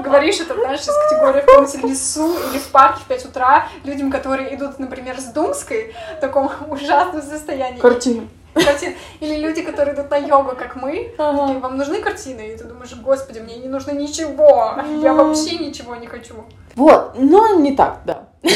говоришь 0.00 0.40
это, 0.40 0.54
знаешь, 0.54 0.80
из 0.80 0.88
категории 1.08 1.42
в 1.42 1.46
каком-то 1.46 1.86
лесу 1.86 2.34
или 2.50 2.58
в 2.58 2.68
парке 2.72 3.00
в 3.02 3.04
5 3.04 3.26
утра 3.26 3.68
людям, 3.84 4.10
которые 4.10 4.52
идут, 4.56 4.78
например, 4.78 5.20
с 5.20 5.26
Думской 5.26 5.94
в 6.16 6.20
таком 6.48 6.70
ужасном 6.72 7.22
состоянии. 7.22 7.78
Картины 7.78 8.28
картин. 8.64 8.94
Или 9.20 9.36
люди, 9.36 9.62
которые 9.62 9.94
идут 9.94 10.10
на 10.10 10.16
йогу, 10.16 10.52
как 10.56 10.76
мы, 10.76 11.12
ага. 11.18 11.38
такие, 11.38 11.58
вам 11.60 11.76
нужны 11.76 12.00
картины? 12.00 12.52
И 12.52 12.56
ты 12.56 12.64
думаешь, 12.64 12.94
господи, 12.94 13.38
мне 13.40 13.56
не 13.56 13.68
нужно 13.68 13.92
ничего, 13.92 14.74
я 15.02 15.12
вообще 15.12 15.58
ничего 15.58 15.96
не 15.96 16.06
хочу. 16.06 16.34
Вот, 16.74 17.12
но 17.16 17.54
не 17.54 17.74
так, 17.74 18.00
да. 18.04 18.28
Так 18.42 18.52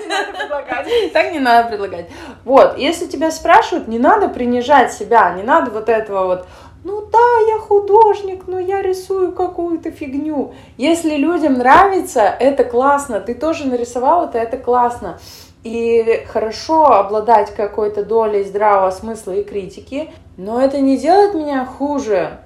не 0.00 0.08
надо 0.08 0.32
предлагать. 0.32 1.12
Так 1.12 1.32
не 1.32 1.40
надо 1.40 1.68
предлагать. 1.68 2.06
Вот, 2.44 2.78
если 2.78 3.06
тебя 3.06 3.30
спрашивают, 3.30 3.88
не 3.88 3.98
надо 3.98 4.28
принижать 4.28 4.92
себя, 4.92 5.30
не 5.34 5.42
надо 5.42 5.70
вот 5.70 5.88
этого 5.88 6.26
вот 6.26 6.46
ну 6.84 7.00
да, 7.12 7.38
я 7.48 7.58
художник, 7.60 8.48
но 8.48 8.58
я 8.58 8.82
рисую 8.82 9.30
какую-то 9.30 9.92
фигню. 9.92 10.52
Если 10.76 11.14
людям 11.14 11.54
нравится, 11.54 12.22
это 12.22 12.64
классно. 12.64 13.20
Ты 13.20 13.36
тоже 13.36 13.68
нарисовал 13.68 14.24
это, 14.24 14.38
это 14.38 14.56
классно. 14.56 15.20
И 15.64 16.24
хорошо 16.28 16.86
обладать 16.86 17.54
какой-то 17.54 18.04
долей 18.04 18.44
здравого 18.44 18.90
смысла 18.90 19.32
и 19.32 19.44
критики, 19.44 20.10
но 20.36 20.60
это 20.60 20.80
не 20.80 20.98
делает 20.98 21.34
меня 21.34 21.64
хуже. 21.64 22.38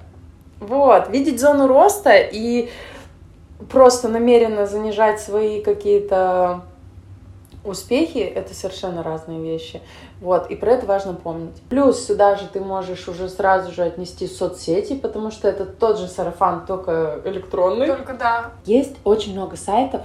Вот, 0.59 1.09
видеть 1.09 1.39
зону 1.39 1.67
роста 1.67 2.15
и 2.15 2.69
просто 3.71 4.07
намеренно 4.07 4.65
занижать 4.65 5.19
свои 5.19 5.61
какие-то 5.61 6.61
успехи— 7.63 8.17
это 8.35 8.53
совершенно 8.53 9.03
разные 9.03 9.41
вещи. 9.41 9.81
Вот, 10.21 10.49
и 10.49 10.55
про 10.55 10.71
это 10.71 10.85
важно 10.85 11.13
помнить. 11.13 11.61
Плюс 11.69 12.05
сюда 12.05 12.35
же 12.35 12.47
ты 12.47 12.59
можешь 12.59 13.07
уже 13.07 13.29
сразу 13.29 13.71
же 13.71 13.83
отнести 13.83 14.27
соцсети, 14.27 14.93
потому 14.93 15.31
что 15.31 15.47
это 15.47 15.65
тот 15.65 15.99
же 15.99 16.07
сарафан, 16.07 16.65
только 16.65 17.21
электронный. 17.25 17.87
Только 17.87 18.13
да. 18.13 18.51
Есть 18.65 18.95
очень 19.03 19.33
много 19.33 19.57
сайтов, 19.57 20.01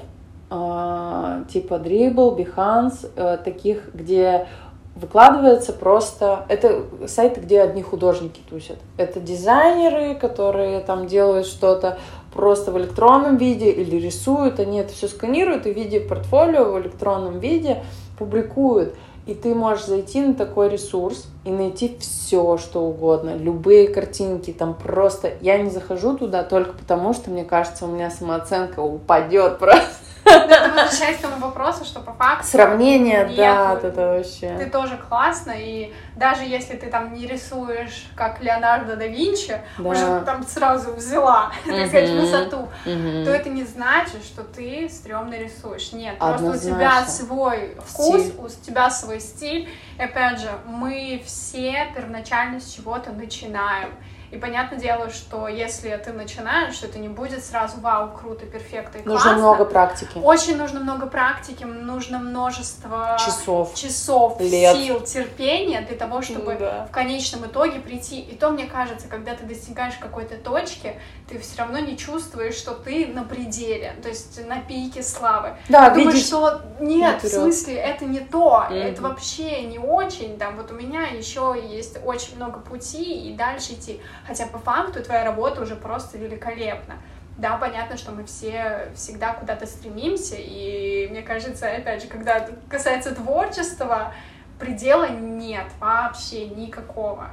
типа 1.49 1.75
Dribble, 1.75 2.37
Behance, 2.37 3.11
э, 3.17 3.39
таких, 3.43 3.95
где 3.95 4.47
выкладывается 4.95 5.73
просто... 5.73 6.45
Это 6.49 6.83
сайты, 7.07 7.41
где 7.41 7.63
одни 7.63 7.83
художники 7.83 8.41
тусят. 8.49 8.77
Это 8.97 9.21
дизайнеры, 9.21 10.15
которые 10.15 10.81
там 10.81 11.07
делают 11.07 11.47
что-то 11.47 11.99
просто 12.35 12.71
в 12.71 12.79
электронном 12.79 13.37
виде 13.37 13.71
или 13.71 13.97
рисуют, 13.97 14.61
они 14.61 14.79
это 14.79 14.93
все 14.93 15.09
сканируют 15.09 15.67
и 15.67 15.73
в 15.73 15.77
виде 15.77 16.01
портфолио 16.01 16.65
в 16.73 16.81
электронном 16.81 17.39
виде 17.39 17.83
публикуют. 18.19 18.95
И 19.25 19.35
ты 19.35 19.55
можешь 19.55 19.85
зайти 19.85 20.21
на 20.21 20.35
такой 20.35 20.69
ресурс 20.69 21.29
и 21.45 21.51
найти 21.51 21.97
все, 22.01 22.59
что 22.59 22.83
угодно, 22.83 23.37
любые 23.37 23.89
картинки, 23.89 24.53
там 24.53 24.75
просто... 24.75 25.33
Я 25.41 25.59
не 25.59 25.71
захожу 25.71 26.19
туда 26.19 26.43
только 26.43 26.73
потому, 26.73 27.15
что 27.15 27.31
мне 27.31 27.45
кажется, 27.45 27.87
у 27.87 27.89
меня 27.89 28.11
самооценка 28.11 28.81
упадет 28.81 29.59
просто. 29.59 29.87
Это 30.25 30.69
возвращаясь 30.69 31.19
к 31.19 31.23
тому 31.23 31.37
вопросу, 31.37 31.85
что 31.85 32.01
по 32.01 32.13
факту... 32.13 32.47
Сравнение, 32.47 33.25
да, 33.37 33.79
это 33.83 34.17
вообще. 34.17 34.57
Ты 34.59 34.67
тоже 34.71 34.97
классно, 34.97 35.53
и 35.57 35.93
даже 36.17 36.45
если 36.45 36.77
ты 36.77 36.89
там 36.89 37.13
не 37.15 37.27
рисуешь, 37.27 38.07
как 38.15 38.41
Леонардо 38.41 38.97
да 38.97 39.07
Винчи, 39.07 39.61
да. 39.79 39.89
уже 39.89 40.21
там 40.25 40.47
сразу 40.47 40.93
взяла, 40.93 41.53
так 41.67 41.89
сказать, 41.89 42.11
высоту, 42.11 42.69
то 42.85 43.31
это 43.31 43.49
не 43.49 43.65
значит, 43.65 44.25
что 44.25 44.43
ты 44.43 44.89
стрёмно 44.89 45.35
рисуешь. 45.35 45.93
Нет, 45.93 46.19
просто 46.19 46.51
у 46.51 46.57
тебя 46.57 47.05
свой 47.07 47.77
вкус, 47.85 48.33
у 48.39 48.49
тебя 48.49 48.91
свой 48.91 49.21
стиль. 49.21 49.69
И 49.99 50.03
опять 50.03 50.41
же, 50.41 50.51
мы 50.67 51.23
все 51.25 51.89
первоначально 51.95 52.61
с 52.61 52.73
чего-то 52.73 53.13
начинаем. 53.13 53.91
И 54.33 54.39
понятное 54.39 54.79
дело, 54.79 55.11
что 55.11 55.47
если 55.47 55.95
ты 56.03 56.11
начинаешь, 56.15 56.75
что 56.75 56.87
это 56.87 56.99
не 56.99 57.09
будет 57.11 57.45
сразу 57.45 57.79
вау, 57.81 58.13
круто, 58.17 58.47
перфекто 58.47 58.97
и 58.97 59.03
Нужно 59.03 59.21
классно. 59.33 59.37
много 59.37 59.65
практики. 59.67 60.17
Очень 60.17 60.57
нужно 60.57 60.81
много 60.81 61.07
практики, 61.07 61.65
нужно 61.65 62.19
множество 62.19 63.19
Часов. 63.23 63.75
часов, 63.75 64.41
Лет. 64.41 64.75
сил, 64.75 65.01
терпения 65.03 65.83
для 65.83 65.99
того, 65.99 66.23
чтобы 66.23 66.55
Ну 66.55 66.61
да. 66.61 66.87
в 66.87 66.91
конечном 66.93 67.45
итоге 67.45 67.79
прийти. 67.81 68.21
И 68.21 68.35
то, 68.35 68.49
мне 68.49 68.65
кажется, 68.65 69.07
когда 69.07 69.35
ты 69.35 69.45
достигаешь 69.45 69.97
какой-то 70.01 70.37
точки, 70.37 70.99
ты 71.29 71.39
все 71.39 71.59
равно 71.59 71.79
не 71.81 71.99
чувствуешь, 71.99 72.55
что 72.55 72.73
ты 72.73 73.09
на 73.09 73.25
пределе, 73.25 73.95
то 74.03 74.09
есть 74.09 74.47
на 74.49 74.61
пике 74.61 75.03
славы. 75.03 75.57
Да, 75.69 75.91
Ты 75.91 75.97
думаешь, 76.01 76.15
видеть 76.15 76.27
что 76.27 76.63
нет, 76.81 77.23
в 77.23 77.29
смысле, 77.29 77.75
это 77.75 78.07
не 78.07 78.21
то, 78.21 78.65
Мгм. 78.71 78.77
это 78.79 79.03
вообще 79.03 79.61
не 79.65 79.79
очень, 79.79 80.39
там, 80.39 80.57
вот 80.57 80.71
у 80.71 80.75
меня 80.75 81.03
еще 81.03 81.55
есть 81.69 81.99
очень 82.03 82.37
много 82.37 82.61
пути 82.61 83.29
и 83.29 83.35
дальше 83.35 83.75
идти, 83.75 84.01
хотя 84.27 84.47
по 84.47 84.59
факту 84.59 85.03
твоя 85.03 85.25
работа 85.25 85.63
уже 85.63 85.77
просто 85.77 86.19
великолепна. 86.19 86.95
Да, 87.39 87.57
понятно, 87.57 87.97
что 87.97 88.13
мы 88.13 88.25
все 88.25 88.89
всегда 88.95 89.33
куда-то 89.33 89.67
стремимся, 89.67 90.37
и 90.39 91.09
мне 91.11 91.23
кажется, 91.23 91.67
опять 91.67 92.03
же, 92.03 92.09
когда 92.09 92.47
касается 92.69 93.15
творчества, 93.15 94.13
предела 94.59 95.09
нет 95.09 95.67
вообще 95.81 96.47
никакого. 96.47 97.29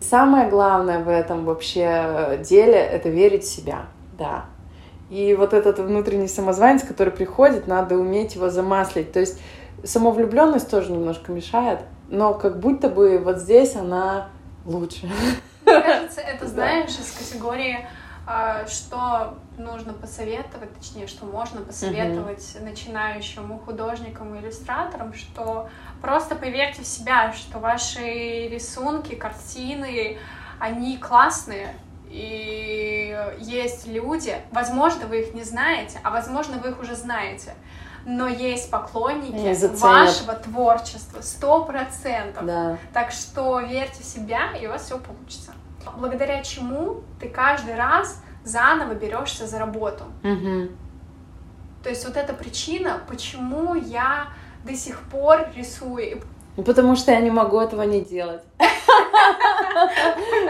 Самое 0.00 0.48
главное 0.48 1.00
в 1.00 1.08
этом 1.08 1.44
вообще 1.44 2.40
деле— 2.42 2.74
это 2.74 3.08
верить 3.08 3.44
в 3.44 3.52
себя, 3.52 3.86
да. 4.16 4.46
И 5.10 5.34
вот 5.34 5.52
этот 5.52 5.78
внутренний 5.78 6.28
самозванец, 6.28 6.82
который 6.84 7.12
приходит, 7.12 7.66
надо 7.66 7.96
уметь 7.96 8.34
его 8.34 8.48
замаслить. 8.48 9.12
То 9.12 9.20
есть 9.20 9.38
самовлюбленность 9.84 10.70
тоже 10.70 10.90
немножко 10.90 11.32
мешает, 11.32 11.80
но 12.08 12.32
как 12.32 12.60
будто 12.60 12.88
бы 12.88 13.18
вот 13.18 13.38
здесь 13.38 13.76
она 13.76 14.28
лучше. 14.64 15.10
Мне 15.64 15.80
кажется, 15.82 16.20
это, 16.20 16.46
знаешь, 16.46 16.90
из 16.90 17.12
категории, 17.12 17.86
а, 18.24 18.66
что 18.66 19.38
нужно 19.58 19.92
посоветовать, 19.92 20.72
точнее, 20.78 21.08
что 21.08 21.26
можно 21.26 21.60
посоветовать 21.60 22.56
начинающему 22.60 23.58
художникам 23.58 24.34
и 24.34 24.40
иллюстраторам, 24.40 25.12
что 25.12 25.68
просто 26.00 26.36
поверьте 26.36 26.82
в 26.82 26.86
себя, 26.86 27.32
что 27.32 27.58
ваши 27.58 28.48
рисунки, 28.48 29.16
картины, 29.16 30.18
они 30.60 30.98
классные, 30.98 31.74
и 32.08 33.18
есть 33.38 33.88
люди, 33.88 34.36
возможно, 34.52 35.06
вы 35.06 35.22
их 35.22 35.34
не 35.34 35.42
знаете, 35.42 35.98
а 36.04 36.10
возможно, 36.10 36.58
вы 36.58 36.70
их 36.70 36.80
уже 36.80 36.94
знаете, 36.94 37.54
но 38.04 38.28
есть 38.28 38.70
поклонники 38.70 39.54
вашего 39.80 40.34
творчества, 40.34 41.20
сто 41.20 41.64
процентов. 41.64 42.44
Да. 42.44 42.78
Так 42.92 43.12
что 43.12 43.60
верьте 43.60 44.02
в 44.02 44.06
себя, 44.06 44.52
и 44.60 44.66
у 44.66 44.70
вас 44.70 44.84
все 44.84 44.98
получится. 44.98 45.52
Благодаря 45.96 46.42
чему 46.42 47.02
ты 47.20 47.28
каждый 47.28 47.74
раз 47.74 48.22
заново 48.44 48.94
берешься 48.94 49.46
за 49.46 49.58
работу. 49.58 50.04
Мгм. 50.22 50.70
То 51.82 51.90
есть 51.90 52.04
вот 52.06 52.16
эта 52.16 52.32
причина, 52.32 53.00
почему 53.08 53.74
я 53.74 54.28
до 54.64 54.74
сих 54.74 55.00
пор 55.00 55.48
рисую. 55.56 56.22
Ну, 56.56 56.62
Потому 56.62 56.96
что 56.96 57.12
я 57.12 57.20
не 57.20 57.30
могу 57.30 57.58
этого 57.58 57.82
не 57.82 58.02
делать. 58.02 58.42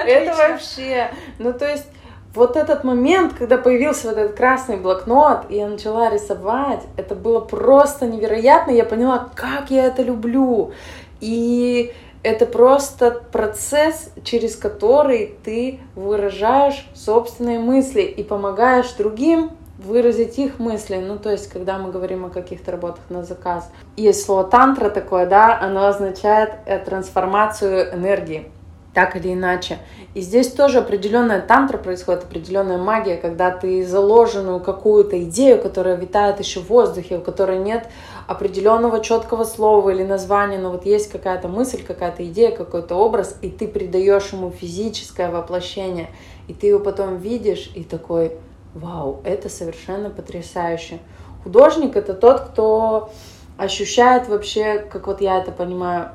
Это 0.04 0.37
вообще... 0.37 1.11
Ну, 1.38 1.52
то 1.52 1.66
есть, 1.68 1.87
вот 2.34 2.56
этот 2.56 2.82
момент, 2.82 3.34
когда 3.34 3.58
появился 3.58 4.08
вот 4.08 4.16
этот 4.16 4.36
красный 4.36 4.76
блокнот, 4.76 5.50
и 5.50 5.56
я 5.56 5.68
начала 5.68 6.08
рисовать, 6.10 6.80
это 6.96 7.14
было 7.14 7.40
просто 7.40 8.06
невероятно. 8.06 8.70
Я 8.70 8.84
поняла, 8.84 9.28
как 9.34 9.70
я 9.70 9.86
это 9.86 10.02
люблю. 10.02 10.72
И 11.20 11.92
это 12.22 12.46
просто 12.46 13.22
процесс, 13.32 14.10
через 14.24 14.56
который 14.56 15.34
ты 15.44 15.80
выражаешь 15.94 16.86
собственные 16.94 17.58
мысли 17.58 18.02
и 18.02 18.22
помогаешь 18.22 18.92
другим 18.92 19.50
выразить 19.78 20.38
их 20.38 20.58
мысли. 20.58 20.96
Ну, 20.96 21.18
то 21.18 21.30
есть, 21.30 21.48
когда 21.48 21.78
мы 21.78 21.90
говорим 21.90 22.24
о 22.24 22.30
каких-то 22.30 22.70
работах 22.70 23.02
на 23.10 23.24
заказ. 23.24 23.70
Есть 23.96 24.24
слово 24.24 24.44
тантра 24.44 24.88
такое, 24.88 25.26
да, 25.26 25.58
оно 25.60 25.86
означает 25.86 26.52
э, 26.66 26.78
трансформацию 26.78 27.92
энергии 27.92 28.50
так 28.94 29.16
или 29.16 29.32
иначе. 29.32 29.78
И 30.14 30.20
здесь 30.20 30.52
тоже 30.52 30.78
определенная 30.78 31.40
тантра 31.40 31.78
происходит, 31.78 32.24
определенная 32.24 32.78
магия, 32.78 33.16
когда 33.16 33.50
ты 33.50 33.87
заложенную 33.87 34.61
какую-то 34.61 35.22
идею, 35.24 35.61
которая 35.61 35.96
витает 35.96 36.38
еще 36.40 36.61
в 36.61 36.68
воздухе, 36.68 37.18
у 37.18 37.20
которой 37.20 37.59
нет 37.59 37.88
определенного 38.26 39.00
четкого 39.00 39.44
слова 39.44 39.90
или 39.90 40.05
названия, 40.05 40.59
но 40.59 40.70
вот 40.70 40.85
есть 40.85 41.11
какая-то 41.11 41.48
мысль, 41.48 41.83
какая-то 41.83 42.26
идея, 42.26 42.55
какой-то 42.55 42.96
образ, 42.96 43.38
и 43.40 43.48
ты 43.48 43.66
придаешь 43.66 44.33
ему 44.33 44.50
физическое 44.50 45.31
воплощение, 45.31 46.11
и 46.48 46.52
ты 46.52 46.66
его 46.68 46.78
потом 46.78 47.16
видишь 47.16 47.70
и 47.74 47.85
такой, 47.85 48.33
вау, 48.74 49.20
это 49.24 49.48
совершенно 49.48 50.11
потрясающе. 50.11 50.98
Художник 51.44 51.96
это 51.96 52.14
тот, 52.14 52.40
кто 52.40 53.11
ощущает 53.57 54.28
вообще, 54.28 54.78
как 54.78 55.07
вот 55.07 55.20
я 55.20 55.38
это 55.38 55.52
понимаю, 55.52 56.11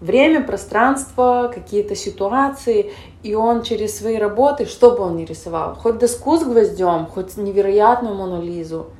время, 0.00 0.42
пространство, 0.42 1.50
какие-то 1.52 1.94
ситуации, 1.94 2.92
и 3.22 3.34
он 3.34 3.62
через 3.62 3.96
свои 3.96 4.16
работы, 4.16 4.66
что 4.66 4.90
бы 4.92 4.98
он 5.04 5.16
ни 5.16 5.24
рисовал, 5.24 5.74
хоть 5.74 5.98
доску 5.98 6.36
с 6.36 6.44
гвоздем, 6.44 7.06
хоть 7.06 7.36
невероятную 7.36 8.14
Монолизу, 8.14 8.90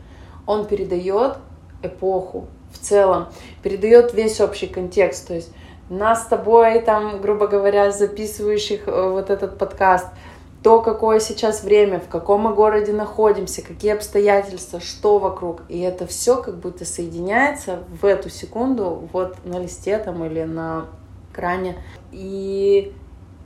он 0.47 0.67
передает 0.67 1.37
эпоху 1.83 2.47
в 2.73 2.79
целом, 2.79 3.27
передает 3.63 4.15
весь 4.15 4.41
общий 4.41 4.67
контекст, 4.67 5.29
то 5.29 5.35
есть 5.35 5.53
нас 5.89 6.25
с 6.25 6.27
тобой, 6.27 6.81
там, 6.81 7.21
грубо 7.21 7.47
говоря, 7.47 7.93
записывающих 7.93 8.89
э, 8.89 9.11
вот 9.11 9.31
этот 9.31 9.57
подкаст, 9.57 10.09
то, 10.63 10.81
какое 10.83 11.21
сейчас 11.21 11.63
время, 11.63 12.01
в 12.01 12.09
каком 12.09 12.43
мы 12.43 12.55
городе 12.55 12.93
находимся, 12.93 13.63
какие 13.63 13.93
обстоятельства, 13.93 14.81
что 14.81 15.19
вокруг. 15.19 15.63
И 15.69 15.81
это 15.81 16.07
все 16.07 16.43
как 16.43 16.59
будто 16.59 16.85
соединяется 16.85 17.81
в 17.89 18.05
эту 18.05 18.31
секунду 18.31 19.09
вот 19.13 19.37
на 19.45 19.59
листе 19.59 19.99
там 19.99 20.25
или 20.25 20.43
на 20.43 20.87
экране. 21.33 21.77
И 22.11 22.93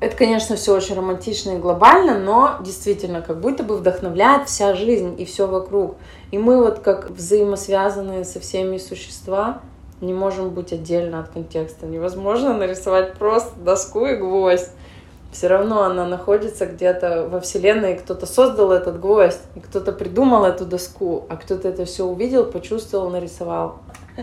это, 0.01 0.17
конечно, 0.17 0.57
все 0.57 0.75
очень 0.75 0.95
романтично 0.95 1.53
и 1.53 1.59
глобально, 1.59 2.19
но 2.19 2.57
действительно 2.63 3.21
как 3.21 3.41
будто 3.41 3.65
бы 3.65 3.77
вдохновляет 3.77 4.49
вся 4.49 4.75
жизнь 4.75 5.21
и 5.21 5.27
все 5.27 5.47
вокруг. 5.47 5.97
И 6.31 6.39
мы 6.39 6.57
вот 6.57 6.79
как 6.79 7.11
взаимосвязанные 7.11 8.25
со 8.25 8.41
всеми 8.41 8.79
существа 8.79 9.61
не 10.01 10.15
можем 10.15 10.51
быть 10.51 10.73
отдельно 10.73 11.21
от 11.21 11.29
контекста. 11.29 11.85
Невозможно 11.85 12.55
нарисовать 12.55 13.15
просто 13.19 13.59
доску 13.61 14.07
и 14.07 14.17
гвоздь 14.17 14.71
все 15.33 15.47
равно 15.47 15.83
она 15.83 16.07
находится 16.07 16.67
где-то 16.67 17.29
во 17.29 17.41
Вселенной, 17.41 17.95
и 17.95 17.99
кто-то 17.99 18.27
создал 18.27 18.73
этот 18.73 19.01
гвоздь, 19.01 19.41
и 19.55 19.61
кто-то 19.61 19.93
придумал 19.93 20.45
эту 20.45 20.67
доску, 20.67 21.25
а 21.29 21.37
кто-то 21.37 21.69
это 21.69 21.85
все 21.85 22.05
увидел, 22.05 22.45
почувствовал, 22.45 23.11
нарисовал. 23.11 23.79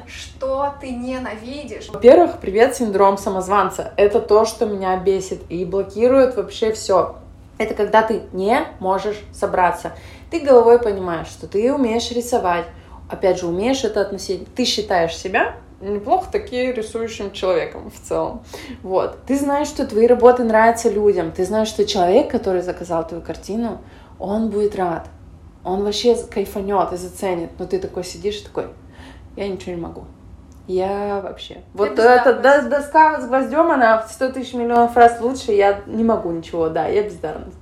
Что 0.05 0.73
ты 0.81 0.91
ненавидишь? 0.91 1.89
Во-первых, 1.89 2.39
привет, 2.39 2.75
синдром 2.75 3.17
самозванца. 3.17 3.93
Это 3.95 4.19
то, 4.19 4.45
что 4.45 4.65
меня 4.65 4.97
бесит 4.97 5.41
и 5.49 5.65
блокирует 5.65 6.35
вообще 6.35 6.73
все. 6.73 7.15
Это 7.57 7.73
когда 7.73 8.03
ты 8.03 8.23
не 8.33 8.59
можешь 8.79 9.17
собраться. 9.33 9.93
Ты 10.29 10.41
головой 10.41 10.79
понимаешь, 10.79 11.27
что 11.27 11.47
ты 11.47 11.73
умеешь 11.73 12.11
рисовать. 12.11 12.65
Опять 13.09 13.39
же, 13.39 13.47
умеешь 13.47 13.83
это 13.83 14.01
относить. 14.01 14.53
Ты 14.53 14.65
считаешь 14.65 15.15
себя 15.15 15.55
неплохо 15.81 16.31
таки 16.31 16.71
рисующим 16.71 17.31
человеком 17.31 17.91
в 17.91 17.99
целом. 18.07 18.43
Вот. 18.83 19.19
Ты 19.25 19.37
знаешь, 19.37 19.67
что 19.67 19.85
твои 19.85 20.07
работы 20.07 20.43
нравятся 20.43 20.89
людям. 20.89 21.31
Ты 21.31 21.45
знаешь, 21.45 21.67
что 21.67 21.85
человек, 21.85 22.29
который 22.29 22.61
заказал 22.61 23.07
твою 23.07 23.23
картину, 23.23 23.79
он 24.19 24.49
будет 24.49 24.75
рад. 24.75 25.07
Он 25.63 25.83
вообще 25.83 26.15
кайфанет 26.15 26.93
и 26.93 26.97
заценит. 26.97 27.51
Но 27.59 27.65
ты 27.65 27.79
такой 27.79 28.03
сидишь 28.03 28.41
и 28.41 28.43
такой, 28.45 28.67
я 29.35 29.47
ничего 29.47 29.75
не 29.75 29.81
могу. 29.81 30.05
Я 30.67 31.21
вообще... 31.23 31.61
Вот 31.73 31.97
эта 31.97 32.33
до- 32.33 32.69
доска 32.69 33.21
с 33.21 33.27
гвоздем, 33.27 33.71
она 33.71 34.01
в 34.01 34.11
100 34.11 34.31
тысяч 34.33 34.53
миллионов 34.53 34.97
раз 34.97 35.21
лучше, 35.21 35.53
я 35.53 35.81
не 35.87 36.03
могу 36.03 36.29
ничего, 36.31 36.67
да, 36.67 36.87
я 36.87 37.03
бездарность. 37.03 37.55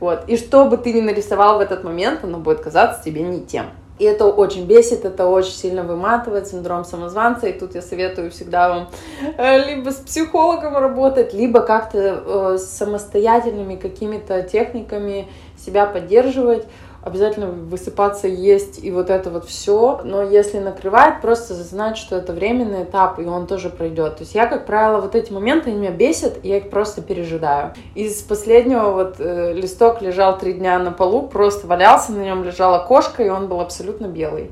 Вот. 0.00 0.28
И 0.28 0.36
что 0.36 0.64
бы 0.64 0.76
ты 0.76 0.92
ни 0.92 1.00
нарисовал 1.00 1.58
в 1.58 1.60
этот 1.60 1.84
момент, 1.84 2.24
оно 2.24 2.38
будет 2.38 2.60
казаться 2.60 3.02
тебе 3.04 3.22
не 3.22 3.42
тем. 3.42 3.66
И 3.98 4.04
это 4.04 4.26
очень 4.26 4.66
бесит, 4.66 5.04
это 5.04 5.26
очень 5.26 5.52
сильно 5.52 5.82
выматывает 5.82 6.46
синдром 6.46 6.84
самозванца. 6.84 7.48
И 7.48 7.58
тут 7.58 7.74
я 7.74 7.82
советую 7.82 8.30
всегда 8.30 8.68
вам 8.68 8.88
э, 9.36 9.64
либо 9.66 9.90
с 9.90 9.96
психологом 9.96 10.76
работать, 10.76 11.32
либо 11.34 11.60
как-то 11.60 11.98
э, 11.98 12.58
самостоятельными 12.58 13.76
какими-то 13.76 14.42
техниками 14.42 15.28
себя 15.56 15.86
поддерживать. 15.86 16.66
Обязательно 17.00 17.46
высыпаться, 17.46 18.26
есть 18.26 18.82
и 18.82 18.90
вот 18.90 19.08
это 19.08 19.30
вот 19.30 19.44
все. 19.44 20.00
Но 20.02 20.22
если 20.22 20.58
накрывает, 20.58 21.20
просто 21.20 21.54
знать, 21.54 21.96
что 21.96 22.16
это 22.16 22.32
временный 22.32 22.82
этап, 22.82 23.20
и 23.20 23.24
он 23.24 23.46
тоже 23.46 23.70
пройдет. 23.70 24.16
То 24.16 24.22
есть 24.24 24.34
я, 24.34 24.46
как 24.46 24.66
правило, 24.66 25.00
вот 25.00 25.14
эти 25.14 25.32
моменты, 25.32 25.70
они 25.70 25.78
меня 25.78 25.90
бесят, 25.92 26.38
и 26.42 26.48
я 26.48 26.58
их 26.58 26.70
просто 26.70 27.00
пережидаю. 27.00 27.72
Из 27.94 28.20
последнего 28.22 28.90
вот 28.90 29.16
э, 29.20 29.52
листок 29.52 30.02
лежал 30.02 30.38
три 30.38 30.54
дня 30.54 30.78
на 30.80 30.90
полу, 30.90 31.28
просто 31.28 31.68
валялся, 31.68 32.12
на 32.12 32.22
нем 32.22 32.42
лежала 32.42 32.84
кошка, 32.84 33.22
и 33.22 33.28
он 33.28 33.46
был 33.46 33.60
абсолютно 33.60 34.06
белый. 34.06 34.50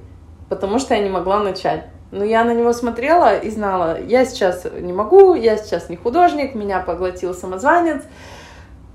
Потому 0.49 0.79
что 0.79 0.95
я 0.95 1.01
не 1.01 1.11
могла 1.11 1.41
начать. 1.41 1.87
Но 2.13 2.25
я 2.25 2.45
на 2.45 2.55
него 2.55 2.73
смотрела 2.73 3.37
и 3.37 3.51
знала, 3.51 4.01
я 4.01 4.25
сейчас 4.25 4.65
не 4.81 4.93
могу, 4.93 5.35
я 5.35 5.57
сейчас 5.57 5.89
не 5.89 5.97
художник, 5.97 6.55
меня 6.55 6.79
поглотил 6.79 7.35
самозванец. 7.35 8.03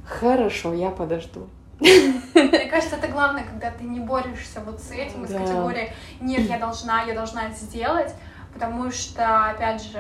Хорошо, 0.06 0.74
я 0.74 0.90
подожду. 0.90 1.42
Мне 1.82 2.70
кажется, 2.70 2.96
это 2.96 3.08
главное, 3.08 3.44
когда 3.44 3.72
ты 3.72 3.84
не 3.84 4.00
борешься 4.00 4.62
вот 4.65 4.80
с 4.80 4.91
этим, 4.91 5.26
из 5.26 5.32
Да. 5.32 5.39
категории 5.39 5.91
«нет, 6.20 6.41
я 6.41 6.60
должна, 6.60 7.02
я 7.04 7.15
должна 7.15 7.48
это 7.48 7.56
сделать», 7.56 8.13
потому 8.54 8.91
что, 8.91 9.50
опять 9.50 9.82
же, 9.84 10.00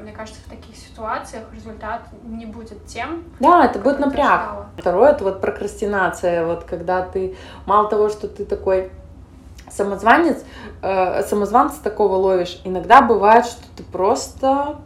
мне 0.00 0.12
кажется, 0.12 0.40
в 0.46 0.50
таких 0.50 0.76
ситуациях 0.76 1.44
результат 1.52 2.02
не 2.22 2.46
будет 2.46 2.86
тем, 2.86 3.24
Да, 3.40 3.64
это 3.64 3.78
будет 3.78 3.98
напряг. 3.98 4.66
Второе, 4.76 5.10
это 5.10 5.24
вот 5.24 5.40
прокрастинация, 5.40 6.46
вот 6.46 6.64
когда 6.64 7.02
ты, 7.02 7.36
мало 7.66 7.88
того, 7.88 8.08
что 8.10 8.28
ты 8.28 8.44
такой 8.44 8.90
самозванец, 9.70 10.44
э, 10.82 11.22
самозванца 11.24 11.82
такого 11.82 12.14
ловишь, 12.16 12.60
иногда 12.64 13.02
бывает, 13.02 13.44
что 13.46 13.62
ты 13.76 13.82
просто 13.82 14.76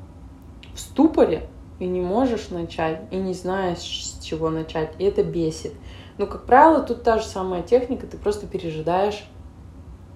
в 0.75 0.81
ступоре 0.81 1.49
и 1.79 1.87
не 1.87 2.01
можешь 2.01 2.49
начать, 2.49 3.01
и 3.11 3.17
не 3.17 3.35
знаешь, 3.35 3.79
с 3.79 4.23
чего 4.23 4.51
начать, 4.51 4.91
и 4.99 5.05
это 5.05 5.23
бесит. 5.23 5.75
Но, 6.23 6.29
как 6.29 6.45
правило, 6.45 6.85
тут 6.85 7.03
та 7.03 7.19
же 7.19 7.25
самая 7.27 7.63
техника, 7.63 8.07
ты 8.07 8.17
просто 8.17 8.47
пережидаешь, 8.47 9.25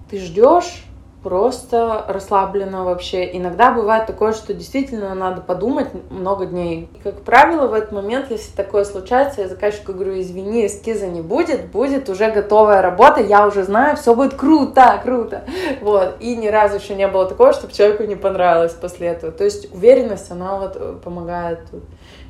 ты 0.09 0.17
ждешь, 0.19 0.85
просто 1.21 2.05
расслабленно 2.07 2.85
вообще. 2.85 3.29
Иногда 3.37 3.73
бывает 3.73 4.05
такое, 4.05 4.31
что 4.31 4.53
действительно 4.53 5.13
надо 5.15 5.41
подумать 5.41 5.89
много 6.09 6.45
дней. 6.45 6.89
И, 6.95 6.99
как 6.99 7.23
правило, 7.23 7.67
в 7.67 7.73
этот 7.73 7.91
момент, 7.91 8.31
если 8.31 8.55
такое 8.55 8.85
случается, 8.85 9.41
я 9.41 9.49
заказчику 9.49 9.91
говорю, 9.91 10.17
извини, 10.17 10.65
эскиза 10.65 11.07
не 11.07 11.19
будет, 11.19 11.65
будет 11.71 12.07
уже 12.07 12.31
готовая 12.31 12.81
работа, 12.81 13.19
я 13.19 13.45
уже 13.45 13.63
знаю, 13.63 13.97
все 13.97 14.15
будет 14.15 14.35
круто, 14.35 15.01
круто. 15.03 15.43
Вот. 15.81 16.15
И 16.21 16.37
ни 16.37 16.47
разу 16.47 16.77
еще 16.77 16.95
не 16.95 17.09
было 17.09 17.25
такого, 17.25 17.51
чтобы 17.51 17.73
человеку 17.73 18.03
не 18.03 18.15
понравилось 18.15 18.71
после 18.71 19.07
этого. 19.07 19.33
То 19.33 19.43
есть 19.43 19.73
уверенность, 19.73 20.31
она 20.31 20.55
вот 20.55 20.77
э, 20.77 20.95
помогает 21.03 21.69
тут. 21.69 21.83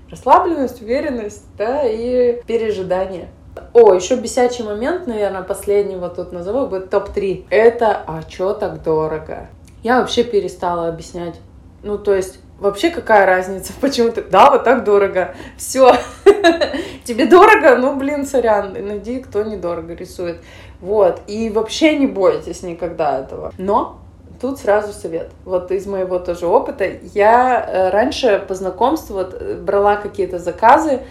Расслабленность, 0.10 0.82
уверенность, 0.82 1.44
да, 1.58 1.84
и 1.84 2.42
пережидание. 2.48 3.28
О, 3.74 3.94
еще 3.94 4.16
бесячий 4.16 4.64
момент, 4.64 5.08
наверное, 5.08 5.42
последний 5.42 5.96
вот 5.96 6.16
тут 6.16 6.32
назову, 6.32 6.68
будет 6.68 6.90
топ-3. 6.90 7.46
Это 7.50 8.04
«А 8.06 8.24
чё 8.24 8.54
так 8.54 8.84
дорого?» 8.84 9.48
Я 9.84 10.00
вообще 10.00 10.24
перестала 10.24 10.88
объяснять. 10.88 11.36
Ну, 11.84 11.98
то 11.98 12.14
есть, 12.14 12.40
вообще 12.60 12.90
какая 12.90 13.26
разница, 13.26 13.74
почему 13.82 14.10
ты... 14.12 14.22
Да, 14.22 14.50
вот 14.50 14.64
так 14.64 14.84
дорого. 14.84 15.36
Все. 15.58 15.94
Тебе 17.04 17.26
дорого? 17.26 17.76
Ну, 17.78 17.96
блин, 17.96 18.26
сорян. 18.26 18.74
Найди, 18.74 19.20
кто 19.20 19.44
недорого 19.44 19.94
рисует. 19.94 20.40
Вот. 20.82 21.22
И 21.28 21.50
вообще 21.50 21.98
не 21.98 22.08
бойтесь 22.08 22.64
никогда 22.64 23.20
этого. 23.20 23.54
Но 23.58 24.00
Тут 24.40 24.60
сразу 24.60 24.94
совет. 24.94 25.32
Вот 25.46 25.72
из 25.72 25.88
моего 25.88 26.20
тоже 26.20 26.46
опыта. 26.46 26.86
Я 27.14 27.66
э, 27.68 27.90
раньше 27.90 28.44
по 28.48 28.54
знакомству 28.54 29.16
вот, 29.16 29.34
э, 29.34 29.56
брала 29.56 29.96
какие-то 29.96 30.38
заказы, 30.38 31.02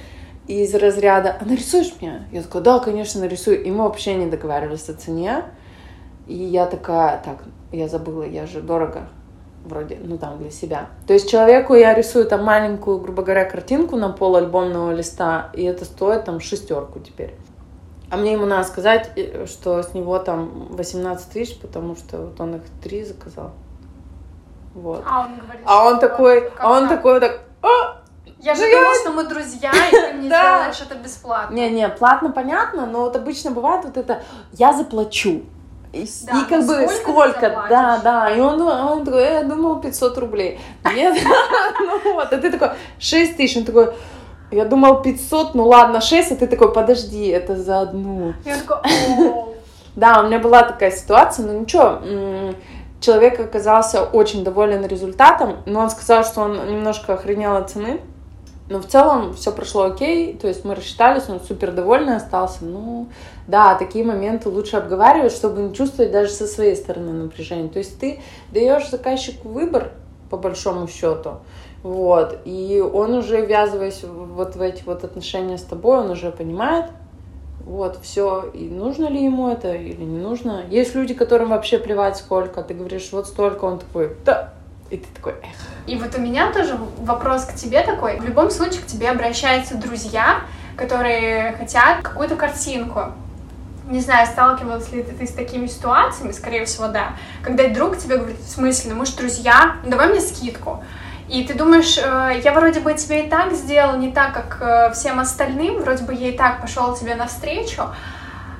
из 0.46 0.74
разряда 0.74 1.36
«А 1.40 1.44
нарисуешь 1.44 1.94
мне?» 2.00 2.26
Я 2.32 2.42
такая 2.42 2.62
«Да, 2.62 2.78
конечно, 2.78 3.20
нарисую». 3.20 3.62
И 3.62 3.70
мы 3.70 3.84
вообще 3.84 4.14
не 4.14 4.26
договаривались 4.26 4.88
о 4.88 4.94
цене. 4.94 5.44
И 6.26 6.34
я 6.34 6.66
такая 6.66 7.20
«Так, 7.24 7.38
я 7.72 7.88
забыла, 7.88 8.22
я 8.22 8.46
же 8.46 8.60
дорого 8.60 9.08
вроде, 9.66 9.98
ну 10.02 10.18
там 10.18 10.38
для 10.38 10.50
себя. 10.50 10.86
То 11.06 11.12
есть 11.12 11.28
человеку 11.28 11.74
я 11.74 11.94
рисую 11.94 12.26
там 12.26 12.44
маленькую, 12.44 12.98
грубо 12.98 13.22
говоря, 13.22 13.44
картинку 13.44 13.96
на 13.96 14.10
пол 14.10 14.36
альбомного 14.36 14.92
листа, 14.92 15.50
и 15.52 15.64
это 15.64 15.84
стоит 15.84 16.24
там 16.24 16.40
шестерку 16.40 17.00
теперь. 17.00 17.34
А 18.08 18.16
мне 18.16 18.32
ему 18.32 18.46
надо 18.46 18.66
сказать, 18.68 19.10
э, 19.16 19.46
что 19.46 19.82
с 19.82 19.92
него 19.92 20.18
там 20.18 20.68
18 20.70 21.28
тысяч, 21.28 21.58
потому 21.58 21.96
что 21.96 22.18
вот 22.18 22.40
он 22.40 22.56
их 22.56 22.62
три 22.82 23.04
заказал. 23.04 23.50
Вот. 24.74 25.02
А 25.08 25.22
он 25.22 25.38
говорит, 25.38 25.62
А 25.64 25.84
он 25.86 25.98
такой, 25.98 26.50
а 26.58 26.70
он 26.70 26.88
так? 26.88 26.98
такой 26.98 27.20
так, 27.20 27.40
«А, 27.62 27.95
Я 28.38 28.54
же 28.54 28.62
Ну, 28.66 28.70
думала, 28.72 28.94
что 28.94 29.10
мы 29.12 29.24
друзья, 29.24 29.70
и 29.88 29.90
ты 29.90 30.12
мне 30.14 30.28
Да. 30.28 30.70
сделаешь 30.70 30.80
это 30.90 30.94
бесплатно. 30.96 31.54
Не-не, 31.54 31.88
платно 31.88 32.30
понятно, 32.30 32.86
но 32.86 33.00
вот 33.00 33.16
обычно 33.16 33.50
бывает 33.50 33.84
вот 33.84 33.96
это 33.96 34.22
«я 34.52 34.72
заплачу». 34.72 35.42
И, 35.92 36.04
с- 36.06 36.22
Да, 36.24 36.32
и 36.40 36.44
как 36.50 36.60
ну 36.60 36.66
бы 36.66 36.88
сколько 36.88 37.66
да, 37.70 37.98
да, 38.04 38.30
и 38.30 38.40
он, 38.40 38.60
он 38.60 39.04
такой, 39.04 39.22
«Э, 39.22 39.32
я 39.34 39.42
думал 39.44 39.80
500 39.80 40.18
рублей. 40.18 40.60
Нет, 40.94 41.16
ну 41.80 42.12
вот, 42.14 42.30
а 42.32 42.36
ты 42.36 42.50
такой, 42.50 42.70
6 42.98 43.36
тысяч, 43.38 43.56
он 43.56 43.64
такой, 43.64 43.94
я 44.50 44.64
думал 44.66 45.00
500, 45.00 45.54
ну 45.54 45.66
ладно, 45.66 46.00
6, 46.02 46.32
а 46.32 46.36
ты 46.36 46.46
такой, 46.46 46.72
подожди, 46.74 47.28
это 47.28 47.56
за 47.56 47.80
одну. 47.80 48.34
Он 48.44 48.60
такой. 48.66 48.78
Да, 49.96 50.20
у 50.20 50.26
меня 50.26 50.38
была 50.38 50.62
такая 50.62 50.90
ситуация, 50.90 51.46
но 51.46 51.54
ничего, 51.54 52.00
человек 53.00 53.40
оказался 53.40 54.02
очень 54.04 54.44
доволен 54.44 54.84
результатом, 54.84 55.62
но 55.64 55.80
он 55.80 55.88
сказал, 55.88 56.22
что 56.22 56.42
он 56.42 56.66
немножко 56.68 57.14
охренел 57.14 57.56
от 57.56 57.70
цены, 57.70 58.02
но 58.68 58.80
в 58.80 58.86
целом 58.86 59.34
все 59.34 59.52
прошло 59.52 59.84
окей, 59.84 60.34
то 60.34 60.48
есть 60.48 60.64
мы 60.64 60.74
рассчитались, 60.74 61.28
он 61.28 61.40
супер 61.40 61.72
довольный 61.72 62.16
остался. 62.16 62.64
Ну, 62.64 63.08
да, 63.46 63.74
такие 63.76 64.04
моменты 64.04 64.48
лучше 64.48 64.76
обговаривать, 64.76 65.32
чтобы 65.32 65.62
не 65.62 65.74
чувствовать 65.74 66.10
даже 66.10 66.30
со 66.30 66.46
своей 66.46 66.74
стороны 66.74 67.12
напряжение. 67.12 67.68
То 67.68 67.78
есть 67.78 67.98
ты 68.00 68.20
даешь 68.52 68.90
заказчику 68.90 69.48
выбор, 69.48 69.92
по 70.30 70.36
большому 70.36 70.88
счету, 70.88 71.38
вот, 71.84 72.40
и 72.44 72.80
он 72.80 73.14
уже, 73.14 73.46
ввязываясь 73.46 74.02
вот 74.02 74.56
в 74.56 74.60
эти 74.60 74.82
вот 74.84 75.04
отношения 75.04 75.56
с 75.56 75.62
тобой, 75.62 75.98
он 75.98 76.10
уже 76.10 76.32
понимает, 76.32 76.86
вот, 77.64 77.98
все, 78.02 78.50
и 78.52 78.68
нужно 78.68 79.06
ли 79.06 79.22
ему 79.22 79.48
это 79.48 79.72
или 79.72 80.02
не 80.02 80.18
нужно. 80.18 80.64
Есть 80.68 80.96
люди, 80.96 81.14
которым 81.14 81.50
вообще 81.50 81.78
плевать 81.78 82.16
сколько, 82.16 82.62
ты 82.62 82.74
говоришь, 82.74 83.10
вот 83.12 83.28
столько, 83.28 83.66
он 83.66 83.78
такой, 83.78 84.16
да, 84.24 84.54
и 84.90 84.98
ты 84.98 85.06
такой, 85.14 85.32
эх. 85.42 85.48
И 85.86 85.96
вот 85.96 86.14
у 86.16 86.20
меня 86.20 86.52
тоже 86.52 86.76
вопрос 86.98 87.44
к 87.44 87.54
тебе 87.54 87.82
такой. 87.82 88.18
В 88.18 88.24
любом 88.24 88.50
случае 88.50 88.82
к 88.82 88.86
тебе 88.86 89.10
обращаются 89.10 89.76
друзья, 89.76 90.40
которые 90.76 91.52
хотят 91.52 92.02
какую-то 92.02 92.36
картинку. 92.36 93.12
Не 93.88 94.00
знаю, 94.00 94.26
сталкивалась 94.26 94.90
ли 94.90 95.02
ты 95.02 95.26
с 95.26 95.32
такими 95.32 95.66
ситуациями, 95.68 96.32
скорее 96.32 96.64
всего, 96.64 96.88
да. 96.88 97.12
Когда 97.42 97.68
друг 97.68 97.96
тебе 97.96 98.16
говорит, 98.16 98.40
в 98.40 98.50
смысле, 98.50 98.92
ну 98.92 98.98
мы 98.98 99.06
же 99.06 99.16
друзья, 99.16 99.76
ну 99.84 99.90
давай 99.90 100.08
мне 100.08 100.20
скидку. 100.20 100.82
И 101.28 101.44
ты 101.44 101.54
думаешь, 101.54 101.98
э, 101.98 102.40
я 102.42 102.52
вроде 102.52 102.80
бы 102.80 102.94
тебе 102.94 103.26
и 103.26 103.28
так 103.28 103.52
сделал, 103.52 103.96
не 103.96 104.12
так, 104.12 104.32
как 104.32 104.58
э, 104.60 104.92
всем 104.92 105.18
остальным, 105.18 105.80
вроде 105.80 106.04
бы 106.04 106.14
я 106.14 106.28
и 106.28 106.36
так 106.36 106.60
пошел 106.60 106.96
тебе 106.96 107.16
навстречу, 107.16 107.82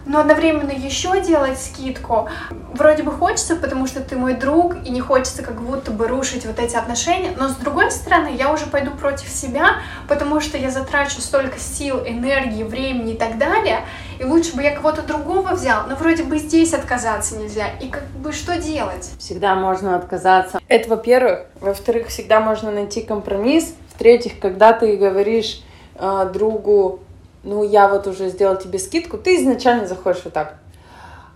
но 0.07 0.21
одновременно 0.21 0.71
еще 0.71 1.21
делать 1.21 1.61
скидку. 1.61 2.29
Вроде 2.73 3.03
бы 3.03 3.13
хочется, 3.13 3.57
потому 3.57 3.87
что 3.87 4.01
ты 4.01 4.17
мой 4.17 4.35
друг, 4.35 4.77
и 4.85 4.91
не 4.91 5.01
хочется 5.01 5.43
как 5.43 5.61
будто 5.61 5.91
бы 5.91 6.09
рушить 6.09 6.47
вот 6.47 6.59
эти 6.59 6.77
отношения, 6.77 7.33
но 7.37 7.49
с 7.49 7.57
другой 7.57 7.91
стороны, 7.91 8.31
я 8.37 8.53
уже 8.53 8.67
пойду 8.67 8.93
против 8.93 9.29
себя, 9.29 9.77
потому 10.09 10.41
что 10.41 10.57
я 10.57 10.71
затрачу 10.71 11.21
столько 11.21 11.59
сил, 11.59 12.01
энергии, 12.07 12.63
времени 12.63 13.13
и 13.13 13.17
так 13.17 13.37
далее, 13.39 13.81
и 14.19 14.25
лучше 14.25 14.55
бы 14.55 14.63
я 14.63 14.75
кого-то 14.75 15.03
другого 15.03 15.53
взял, 15.53 15.87
но 15.89 15.97
вроде 15.97 16.23
бы 16.23 16.39
здесь 16.39 16.73
отказаться 16.73 17.37
нельзя, 17.37 17.69
и 17.81 17.89
как 17.89 18.05
бы 18.05 18.33
что 18.33 18.57
делать? 18.59 19.11
Всегда 19.19 19.55
можно 19.55 19.97
отказаться. 19.97 20.61
Это, 20.69 20.89
во-первых. 20.89 21.47
Во-вторых, 21.61 22.09
всегда 22.09 22.41
можно 22.41 22.71
найти 22.71 23.03
компромисс. 23.03 23.75
В-третьих, 23.95 24.39
когда 24.41 24.73
ты 24.73 24.97
говоришь 24.97 25.63
э, 25.95 26.31
другу, 26.33 27.01
ну, 27.47 27.63
я 27.63 27.89
вот 27.89 28.07
уже 28.09 28.29
сделал 28.29 28.59
тебе 28.59 28.79
скидку, 28.79 29.17
ты 29.17 29.37
изначально 29.37 29.87
заходишь 29.87 30.23
вот 30.25 30.33
так. 30.33 30.59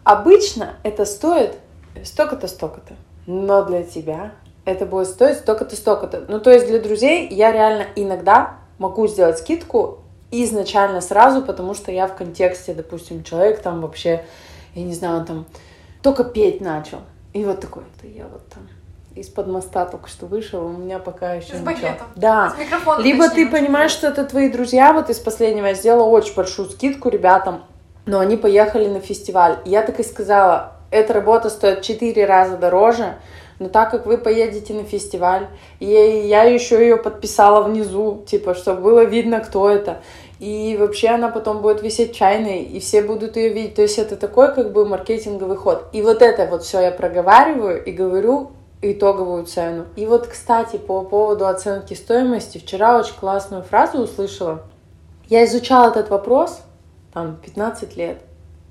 Обычно 0.02 0.74
это 0.82 1.04
стоит 1.04 1.54
столько-то, 2.04 2.48
столько-то. 2.48 2.94
Но 3.26 3.64
для 3.64 3.84
тебя 3.84 4.32
это 4.64 4.86
будет 4.86 5.06
стоить 5.06 5.38
столько-то, 5.38 5.76
столько-то. 5.76 6.24
Ну, 6.28 6.40
то 6.40 6.50
есть 6.50 6.66
для 6.66 6.80
друзей 6.80 7.28
я 7.30 7.52
реально 7.52 7.86
иногда 7.94 8.56
могу 8.78 9.06
сделать 9.06 9.38
скидку 9.38 10.00
изначально 10.32 11.00
сразу, 11.00 11.42
потому 11.42 11.74
что 11.74 11.92
я 11.92 12.08
в 12.08 12.16
контексте, 12.16 12.74
допустим, 12.74 13.22
человек 13.22 13.62
там 13.62 13.80
вообще, 13.80 14.24
я 14.74 14.82
не 14.82 14.94
знаю, 14.94 15.18
он 15.18 15.26
там 15.26 15.46
только 16.02 16.24
петь 16.24 16.60
начал. 16.60 16.98
И 17.32 17.44
вот 17.44 17.60
такой, 17.60 17.84
«Да 18.02 18.08
я 18.08 18.26
вот 18.26 18.46
там 18.48 18.68
из-под 19.14 19.48
моста 19.48 19.86
только 19.86 20.08
что 20.08 20.26
вышел, 20.26 20.64
у 20.64 20.70
меня 20.70 20.98
пока 20.98 21.34
еще 21.34 21.56
С 21.56 21.60
ничего». 21.60 21.88
Да. 22.16 22.50
С 22.50 23.02
Либо 23.02 23.26
начнем. 23.26 23.46
ты 23.46 23.50
понимаешь, 23.50 23.90
что 23.90 24.08
это 24.08 24.24
твои 24.24 24.48
друзья, 24.48 24.92
вот 24.92 25.10
из 25.10 25.18
последнего 25.18 25.66
я 25.66 25.74
сделала 25.74 26.08
очень 26.08 26.34
большую 26.34 26.70
скидку 26.70 27.08
ребятам, 27.08 27.64
но 28.06 28.20
они 28.20 28.36
поехали 28.36 28.86
на 28.88 29.00
фестиваль. 29.00 29.58
И 29.64 29.70
я 29.70 29.82
так 29.82 30.00
и 30.00 30.04
сказала, 30.04 30.72
эта 30.90 31.12
работа 31.12 31.50
стоит 31.50 31.82
4 31.82 32.24
раза 32.24 32.56
дороже, 32.56 33.16
но 33.58 33.68
так 33.68 33.90
как 33.90 34.06
вы 34.06 34.16
поедете 34.16 34.72
на 34.72 34.84
фестиваль, 34.84 35.48
и 35.80 35.84
я 35.86 36.44
еще 36.44 36.80
ее 36.80 36.96
подписала 36.96 37.62
внизу, 37.62 38.24
типа, 38.26 38.54
чтобы 38.54 38.80
было 38.80 39.04
видно, 39.04 39.40
кто 39.40 39.68
это. 39.68 39.98
И 40.38 40.78
вообще 40.80 41.08
она 41.08 41.28
потом 41.28 41.60
будет 41.60 41.82
висеть 41.82 42.16
чайной, 42.16 42.62
и 42.62 42.80
все 42.80 43.02
будут 43.02 43.36
ее 43.36 43.50
видеть. 43.50 43.74
То 43.74 43.82
есть 43.82 43.98
это 43.98 44.16
такой 44.16 44.54
как 44.54 44.72
бы 44.72 44.86
маркетинговый 44.86 45.58
ход. 45.58 45.88
И 45.92 46.00
вот 46.00 46.22
это 46.22 46.46
вот 46.46 46.62
все 46.62 46.80
я 46.80 46.90
проговариваю 46.90 47.84
и 47.84 47.92
говорю 47.92 48.52
итоговую 48.82 49.44
цену. 49.44 49.86
И 49.96 50.06
вот, 50.06 50.26
кстати, 50.26 50.76
по 50.76 51.02
поводу 51.02 51.46
оценки 51.46 51.94
стоимости, 51.94 52.58
вчера 52.58 52.98
очень 52.98 53.14
классную 53.14 53.62
фразу 53.62 53.98
услышала. 53.98 54.62
Я 55.28 55.44
изучала 55.44 55.90
этот 55.90 56.10
вопрос 56.10 56.62
там 57.12 57.36
15 57.36 57.96
лет. 57.96 58.18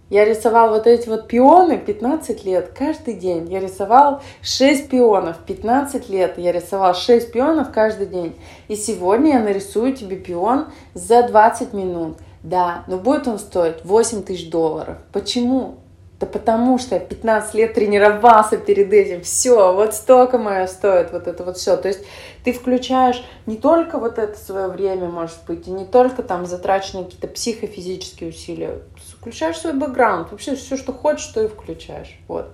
Я 0.10 0.26
рисовал 0.26 0.70
вот 0.70 0.88
эти 0.88 1.08
вот 1.08 1.28
пионы 1.28 1.78
15 1.78 2.44
лет, 2.44 2.72
каждый 2.76 3.14
день. 3.14 3.48
Я 3.52 3.60
рисовал 3.60 4.24
6 4.42 4.90
пионов 4.90 5.38
15 5.46 6.10
лет. 6.10 6.40
Я 6.40 6.52
рисовал 6.52 6.96
6 6.96 7.32
пионов 7.32 7.72
каждый 7.72 8.08
день. 8.08 8.36
И 8.68 8.76
сегодня 8.76 9.34
я 9.34 9.40
нарисую 9.40 9.96
тебе 9.96 10.18
пион 10.18 10.66
за 10.96 11.28
20 11.28 11.74
минут. 11.74 12.18
Да, 12.42 12.86
но 12.88 12.98
будет 12.98 13.28
он 13.28 13.38
стоить 13.38 13.86
8 13.86 14.24
тысяч 14.24 14.50
долларов. 14.50 14.98
Почему? 15.14 15.76
Да 16.20 16.26
потому 16.26 16.78
что 16.78 16.96
я 16.96 17.00
15 17.00 17.54
лет 17.54 17.74
тренировался 17.74 18.58
перед 18.58 18.92
этим. 18.92 19.22
Все, 19.22 19.74
вот 19.74 19.94
столько 19.94 20.38
мое 20.38 20.68
стоит, 20.68 21.14
вот 21.14 21.28
это 21.28 21.46
вот 21.46 21.56
все. 21.56 21.78
То 21.78 21.88
есть 21.88 22.02
ты 22.44 22.52
включаешь 22.52 23.24
не 23.46 23.56
только 23.56 23.98
вот 23.98 24.18
это 24.18 24.38
свое 24.38 24.68
время, 24.68 25.08
может 25.08 25.38
быть, 25.48 25.68
и 25.68 25.72
не 25.72 25.86
только 25.86 26.22
там 26.22 26.46
затраченные 26.46 27.06
какие-то 27.06 27.28
психофизические 27.30 28.32
усилия. 28.32 28.82
Включаешь 29.18 29.58
свой 29.58 29.74
бэкграунд, 29.74 30.32
вообще 30.32 30.56
все, 30.56 30.76
что 30.76 30.92
хочешь, 30.92 31.28
то 31.28 31.42
и 31.42 31.48
включаешь. 31.48 32.20
Вот. 32.28 32.48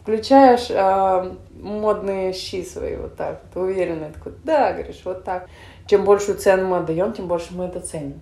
Включаешь 0.00 0.68
э, 0.70 1.34
модные 1.60 2.32
щи 2.32 2.64
свои 2.64 2.94
вот 2.96 3.16
так, 3.16 3.42
ты 3.52 3.60
уверенный 3.60 4.12
такой, 4.12 4.32
да, 4.44 4.72
говоришь, 4.72 5.00
вот 5.04 5.24
так. 5.24 5.48
Чем 5.86 6.04
большую 6.04 6.38
цену 6.38 6.68
мы 6.68 6.76
отдаем, 6.78 7.12
тем 7.12 7.26
больше 7.26 7.54
мы 7.54 7.64
это 7.64 7.80
ценим. 7.80 8.20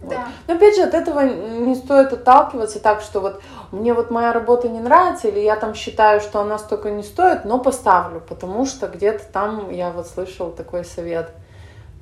Вот. 0.00 0.10
Да. 0.10 0.28
Но 0.46 0.54
опять 0.54 0.76
же, 0.76 0.82
от 0.82 0.94
этого 0.94 1.20
не 1.20 1.74
стоит 1.74 2.12
отталкиваться 2.12 2.80
так, 2.80 3.00
что 3.00 3.20
вот 3.20 3.42
мне 3.72 3.94
вот 3.94 4.10
моя 4.10 4.32
работа 4.32 4.68
не 4.68 4.80
нравится, 4.80 5.28
или 5.28 5.40
я 5.40 5.56
там 5.56 5.74
считаю, 5.74 6.20
что 6.20 6.40
она 6.40 6.58
столько 6.58 6.90
не 6.90 7.02
стоит, 7.02 7.44
но 7.44 7.58
поставлю, 7.58 8.20
потому 8.20 8.66
что 8.66 8.88
где-то 8.88 9.24
там 9.32 9.70
я 9.70 9.90
вот 9.90 10.06
слышала 10.06 10.52
такой 10.52 10.84
совет. 10.84 11.30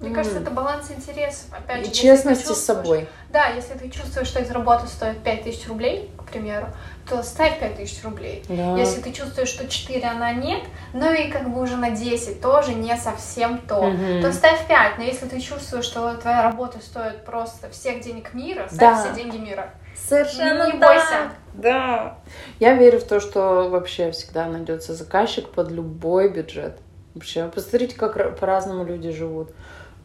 Мне 0.01 0.11
mm. 0.11 0.15
кажется, 0.15 0.41
это 0.41 0.51
баланс 0.51 0.91
интересов. 0.91 1.47
Опять 1.53 1.85
же, 1.85 1.91
И 1.91 1.95
честности 1.95 2.53
с 2.53 2.65
собой. 2.65 3.09
Да, 3.31 3.47
если 3.47 3.75
ты 3.75 3.89
чувствуешь, 3.89 4.27
что 4.27 4.41
из 4.41 4.51
работы 4.51 4.87
стоит 4.89 5.23
5000 5.23 5.69
рублей, 5.69 6.11
примеру, 6.35 6.67
то 7.09 7.23
ставь 7.23 7.59
5000 7.61 8.05
рублей. 8.05 8.43
Да. 8.49 8.77
Если 8.77 9.01
ты 9.01 9.13
чувствуешь, 9.13 9.49
что 9.49 9.67
4 9.67 10.07
она 10.07 10.33
нет, 10.33 10.63
ну 10.93 11.13
и 11.13 11.31
как 11.31 11.51
бы 11.51 11.61
уже 11.61 11.77
на 11.77 11.91
10 11.91 12.41
тоже 12.41 12.75
не 12.75 12.97
совсем 12.97 13.59
то, 13.59 13.79
угу. 13.79 14.23
то 14.23 14.33
ставь 14.33 14.67
5. 14.67 14.99
Но 14.99 15.05
если 15.05 15.27
ты 15.27 15.41
чувствуешь, 15.41 15.85
что 15.85 16.15
твоя 16.15 16.43
работа 16.43 16.79
стоит 16.81 17.25
просто 17.25 17.71
всех 17.71 18.01
денег 18.01 18.35
мира, 18.35 18.67
ставь 18.71 18.79
да. 18.79 19.05
все 19.05 19.23
деньги 19.23 19.37
мира. 19.37 19.71
Совершенно 19.97 20.73
не 20.73 20.79
бойся. 20.79 21.31
Да. 21.55 22.19
Я 22.59 22.75
верю 22.75 22.99
в 22.99 23.05
то, 23.05 23.21
что 23.21 23.69
вообще 23.71 24.11
всегда 24.11 24.47
найдется 24.47 24.95
заказчик 24.95 25.49
под 25.49 25.71
любой 25.71 26.31
бюджет. 26.31 26.79
Вообще, 27.15 27.47
посмотрите, 27.47 27.97
как 27.97 28.39
по-разному 28.39 28.85
люди 28.85 29.11
живут. 29.11 29.51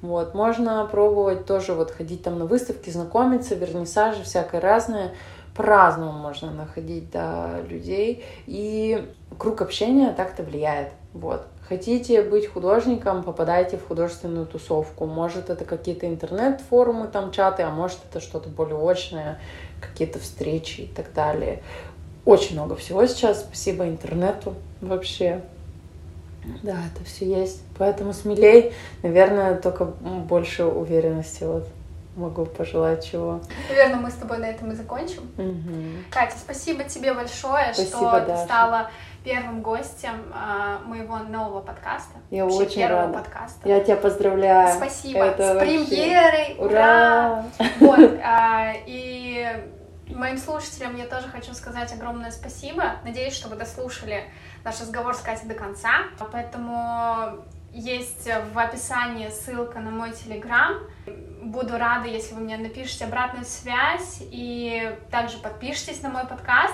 Вот, 0.01 0.33
можно 0.33 0.85
пробовать 0.85 1.45
тоже 1.45 1.73
вот 1.73 1.91
ходить 1.91 2.23
там 2.23 2.39
на 2.39 2.45
выставки, 2.45 2.89
знакомиться, 2.89 3.55
вернисажи, 3.55 4.23
всякое 4.23 4.61
разное 4.61 5.11
по-разному 5.55 6.11
можно 6.11 6.51
находить 6.51 7.11
да, 7.11 7.61
людей, 7.67 8.23
и 8.47 9.07
круг 9.37 9.61
общения 9.61 10.11
так-то 10.13 10.43
влияет. 10.43 10.89
Вот. 11.13 11.47
Хотите 11.67 12.23
быть 12.23 12.47
художником, 12.47 13.23
попадайте 13.23 13.77
в 13.77 13.87
художественную 13.87 14.47
тусовку. 14.47 15.05
Может, 15.05 15.49
это 15.49 15.65
какие-то 15.65 16.07
интернет-форумы, 16.07 17.07
там 17.07 17.31
чаты, 17.31 17.63
а 17.63 17.69
может, 17.69 17.99
это 18.09 18.19
что-то 18.19 18.49
более 18.49 18.77
очное, 18.77 19.39
какие-то 19.79 20.19
встречи 20.19 20.81
и 20.81 20.87
так 20.87 21.13
далее. 21.13 21.61
Очень 22.25 22.55
много 22.55 22.75
всего 22.75 23.05
сейчас, 23.05 23.41
спасибо 23.41 23.87
интернету 23.87 24.55
вообще. 24.81 25.41
Да, 26.63 26.77
это 26.93 27.05
все 27.05 27.25
есть. 27.25 27.61
Поэтому 27.77 28.13
смелей, 28.13 28.73
наверное, 29.03 29.55
только 29.55 29.85
больше 29.85 30.65
уверенности 30.65 31.43
вот 31.43 31.67
могу 32.15 32.45
пожелать 32.45 33.09
чего. 33.09 33.41
Наверное, 33.69 33.97
мы 33.99 34.11
с 34.11 34.15
тобой 34.15 34.39
на 34.39 34.45
этом 34.45 34.71
и 34.71 34.75
закончим. 34.75 35.23
Угу. 35.37 36.11
Катя, 36.11 36.35
спасибо 36.37 36.83
тебе 36.83 37.13
большое, 37.13 37.73
спасибо, 37.73 37.97
что 37.97 38.11
Даша. 38.11 38.25
ты 38.25 38.37
стала 38.45 38.91
первым 39.23 39.61
гостем 39.61 40.33
э, 40.33 40.77
моего 40.85 41.17
нового 41.19 41.61
подкаста. 41.61 42.19
Я 42.29 42.45
очень 42.45 42.75
первого 42.75 43.01
рада. 43.07 43.13
подкаста. 43.19 43.69
Я 43.69 43.79
тебя 43.81 43.97
поздравляю. 43.97 44.75
Спасибо. 44.75 45.19
Это 45.19 45.55
С 45.55 45.59
премьерой! 45.59 46.55
Ура! 46.57 47.45
ура! 47.59 47.67
Вот, 47.79 47.99
э, 47.99 48.73
и 48.85 49.45
моим 50.07 50.37
слушателям 50.37 50.95
я 50.95 51.05
тоже 51.05 51.27
хочу 51.27 51.53
сказать 51.53 51.93
огромное 51.93 52.31
спасибо. 52.31 52.95
Надеюсь, 53.03 53.33
что 53.33 53.49
вы 53.49 53.55
дослушали 53.55 54.23
наш 54.63 54.79
разговор 54.81 55.15
с 55.15 55.19
Катей 55.19 55.47
до 55.47 55.55
конца. 55.55 56.03
Поэтому 56.31 57.43
есть 57.71 58.27
в 58.53 58.57
описании 58.57 59.29
ссылка 59.29 59.79
на 59.79 59.91
мой 59.91 60.11
телеграм. 60.11 60.79
Буду 61.41 61.77
рада, 61.77 62.07
если 62.07 62.33
вы 62.35 62.41
мне 62.41 62.57
напишите 62.57 63.05
обратную 63.05 63.45
связь 63.45 64.19
и 64.21 64.95
также 65.09 65.37
подпишитесь 65.37 66.01
на 66.01 66.09
мой 66.09 66.25
подкаст. 66.25 66.73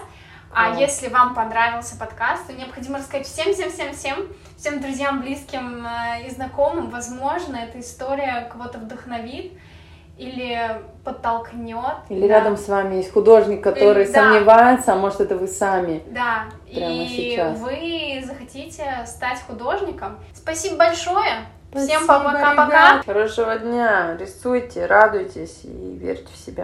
А 0.53 0.71
О. 0.71 0.79
если 0.79 1.09
вам 1.09 1.35
понравился 1.35 1.97
подкаст, 1.97 2.47
то 2.47 2.53
необходимо 2.53 2.97
рассказать 2.99 3.27
всем-всем-всем-всем, 3.27 4.27
всем 4.57 4.81
друзьям, 4.81 5.21
близким 5.21 5.85
э, 5.85 6.27
и 6.27 6.29
знакомым. 6.29 6.89
Возможно, 6.89 7.57
эта 7.57 7.81
история 7.81 8.49
кого-то 8.51 8.77
вдохновит 8.77 9.51
или 10.17 10.81
подтолкнет. 11.03 11.97
Или 12.09 12.21
да. 12.21 12.27
рядом 12.27 12.55
с 12.55 12.69
вами 12.69 12.95
есть 12.95 13.11
художник, 13.11 13.61
который 13.61 14.05
или, 14.05 14.11
сомневается, 14.11 14.87
да. 14.87 14.93
а 14.93 14.95
может 14.95 15.19
это 15.19 15.35
вы 15.35 15.47
сами. 15.47 16.03
Да. 16.07 16.45
Прямо 16.73 16.93
и 16.93 17.07
сейчас. 17.07 17.59
вы 17.59 18.23
захотите 18.25 19.03
стать 19.05 19.41
художником. 19.41 20.17
Спасибо 20.33 20.77
большое. 20.77 21.47
Спасибо, 21.75 21.97
Всем 21.97 22.07
пока-пока. 22.07 23.03
Хорошего 23.03 23.57
дня. 23.57 24.15
Рисуйте, 24.17 24.85
радуйтесь 24.85 25.65
и 25.65 25.97
верьте 25.99 26.29
в 26.33 26.37
себя. 26.37 26.63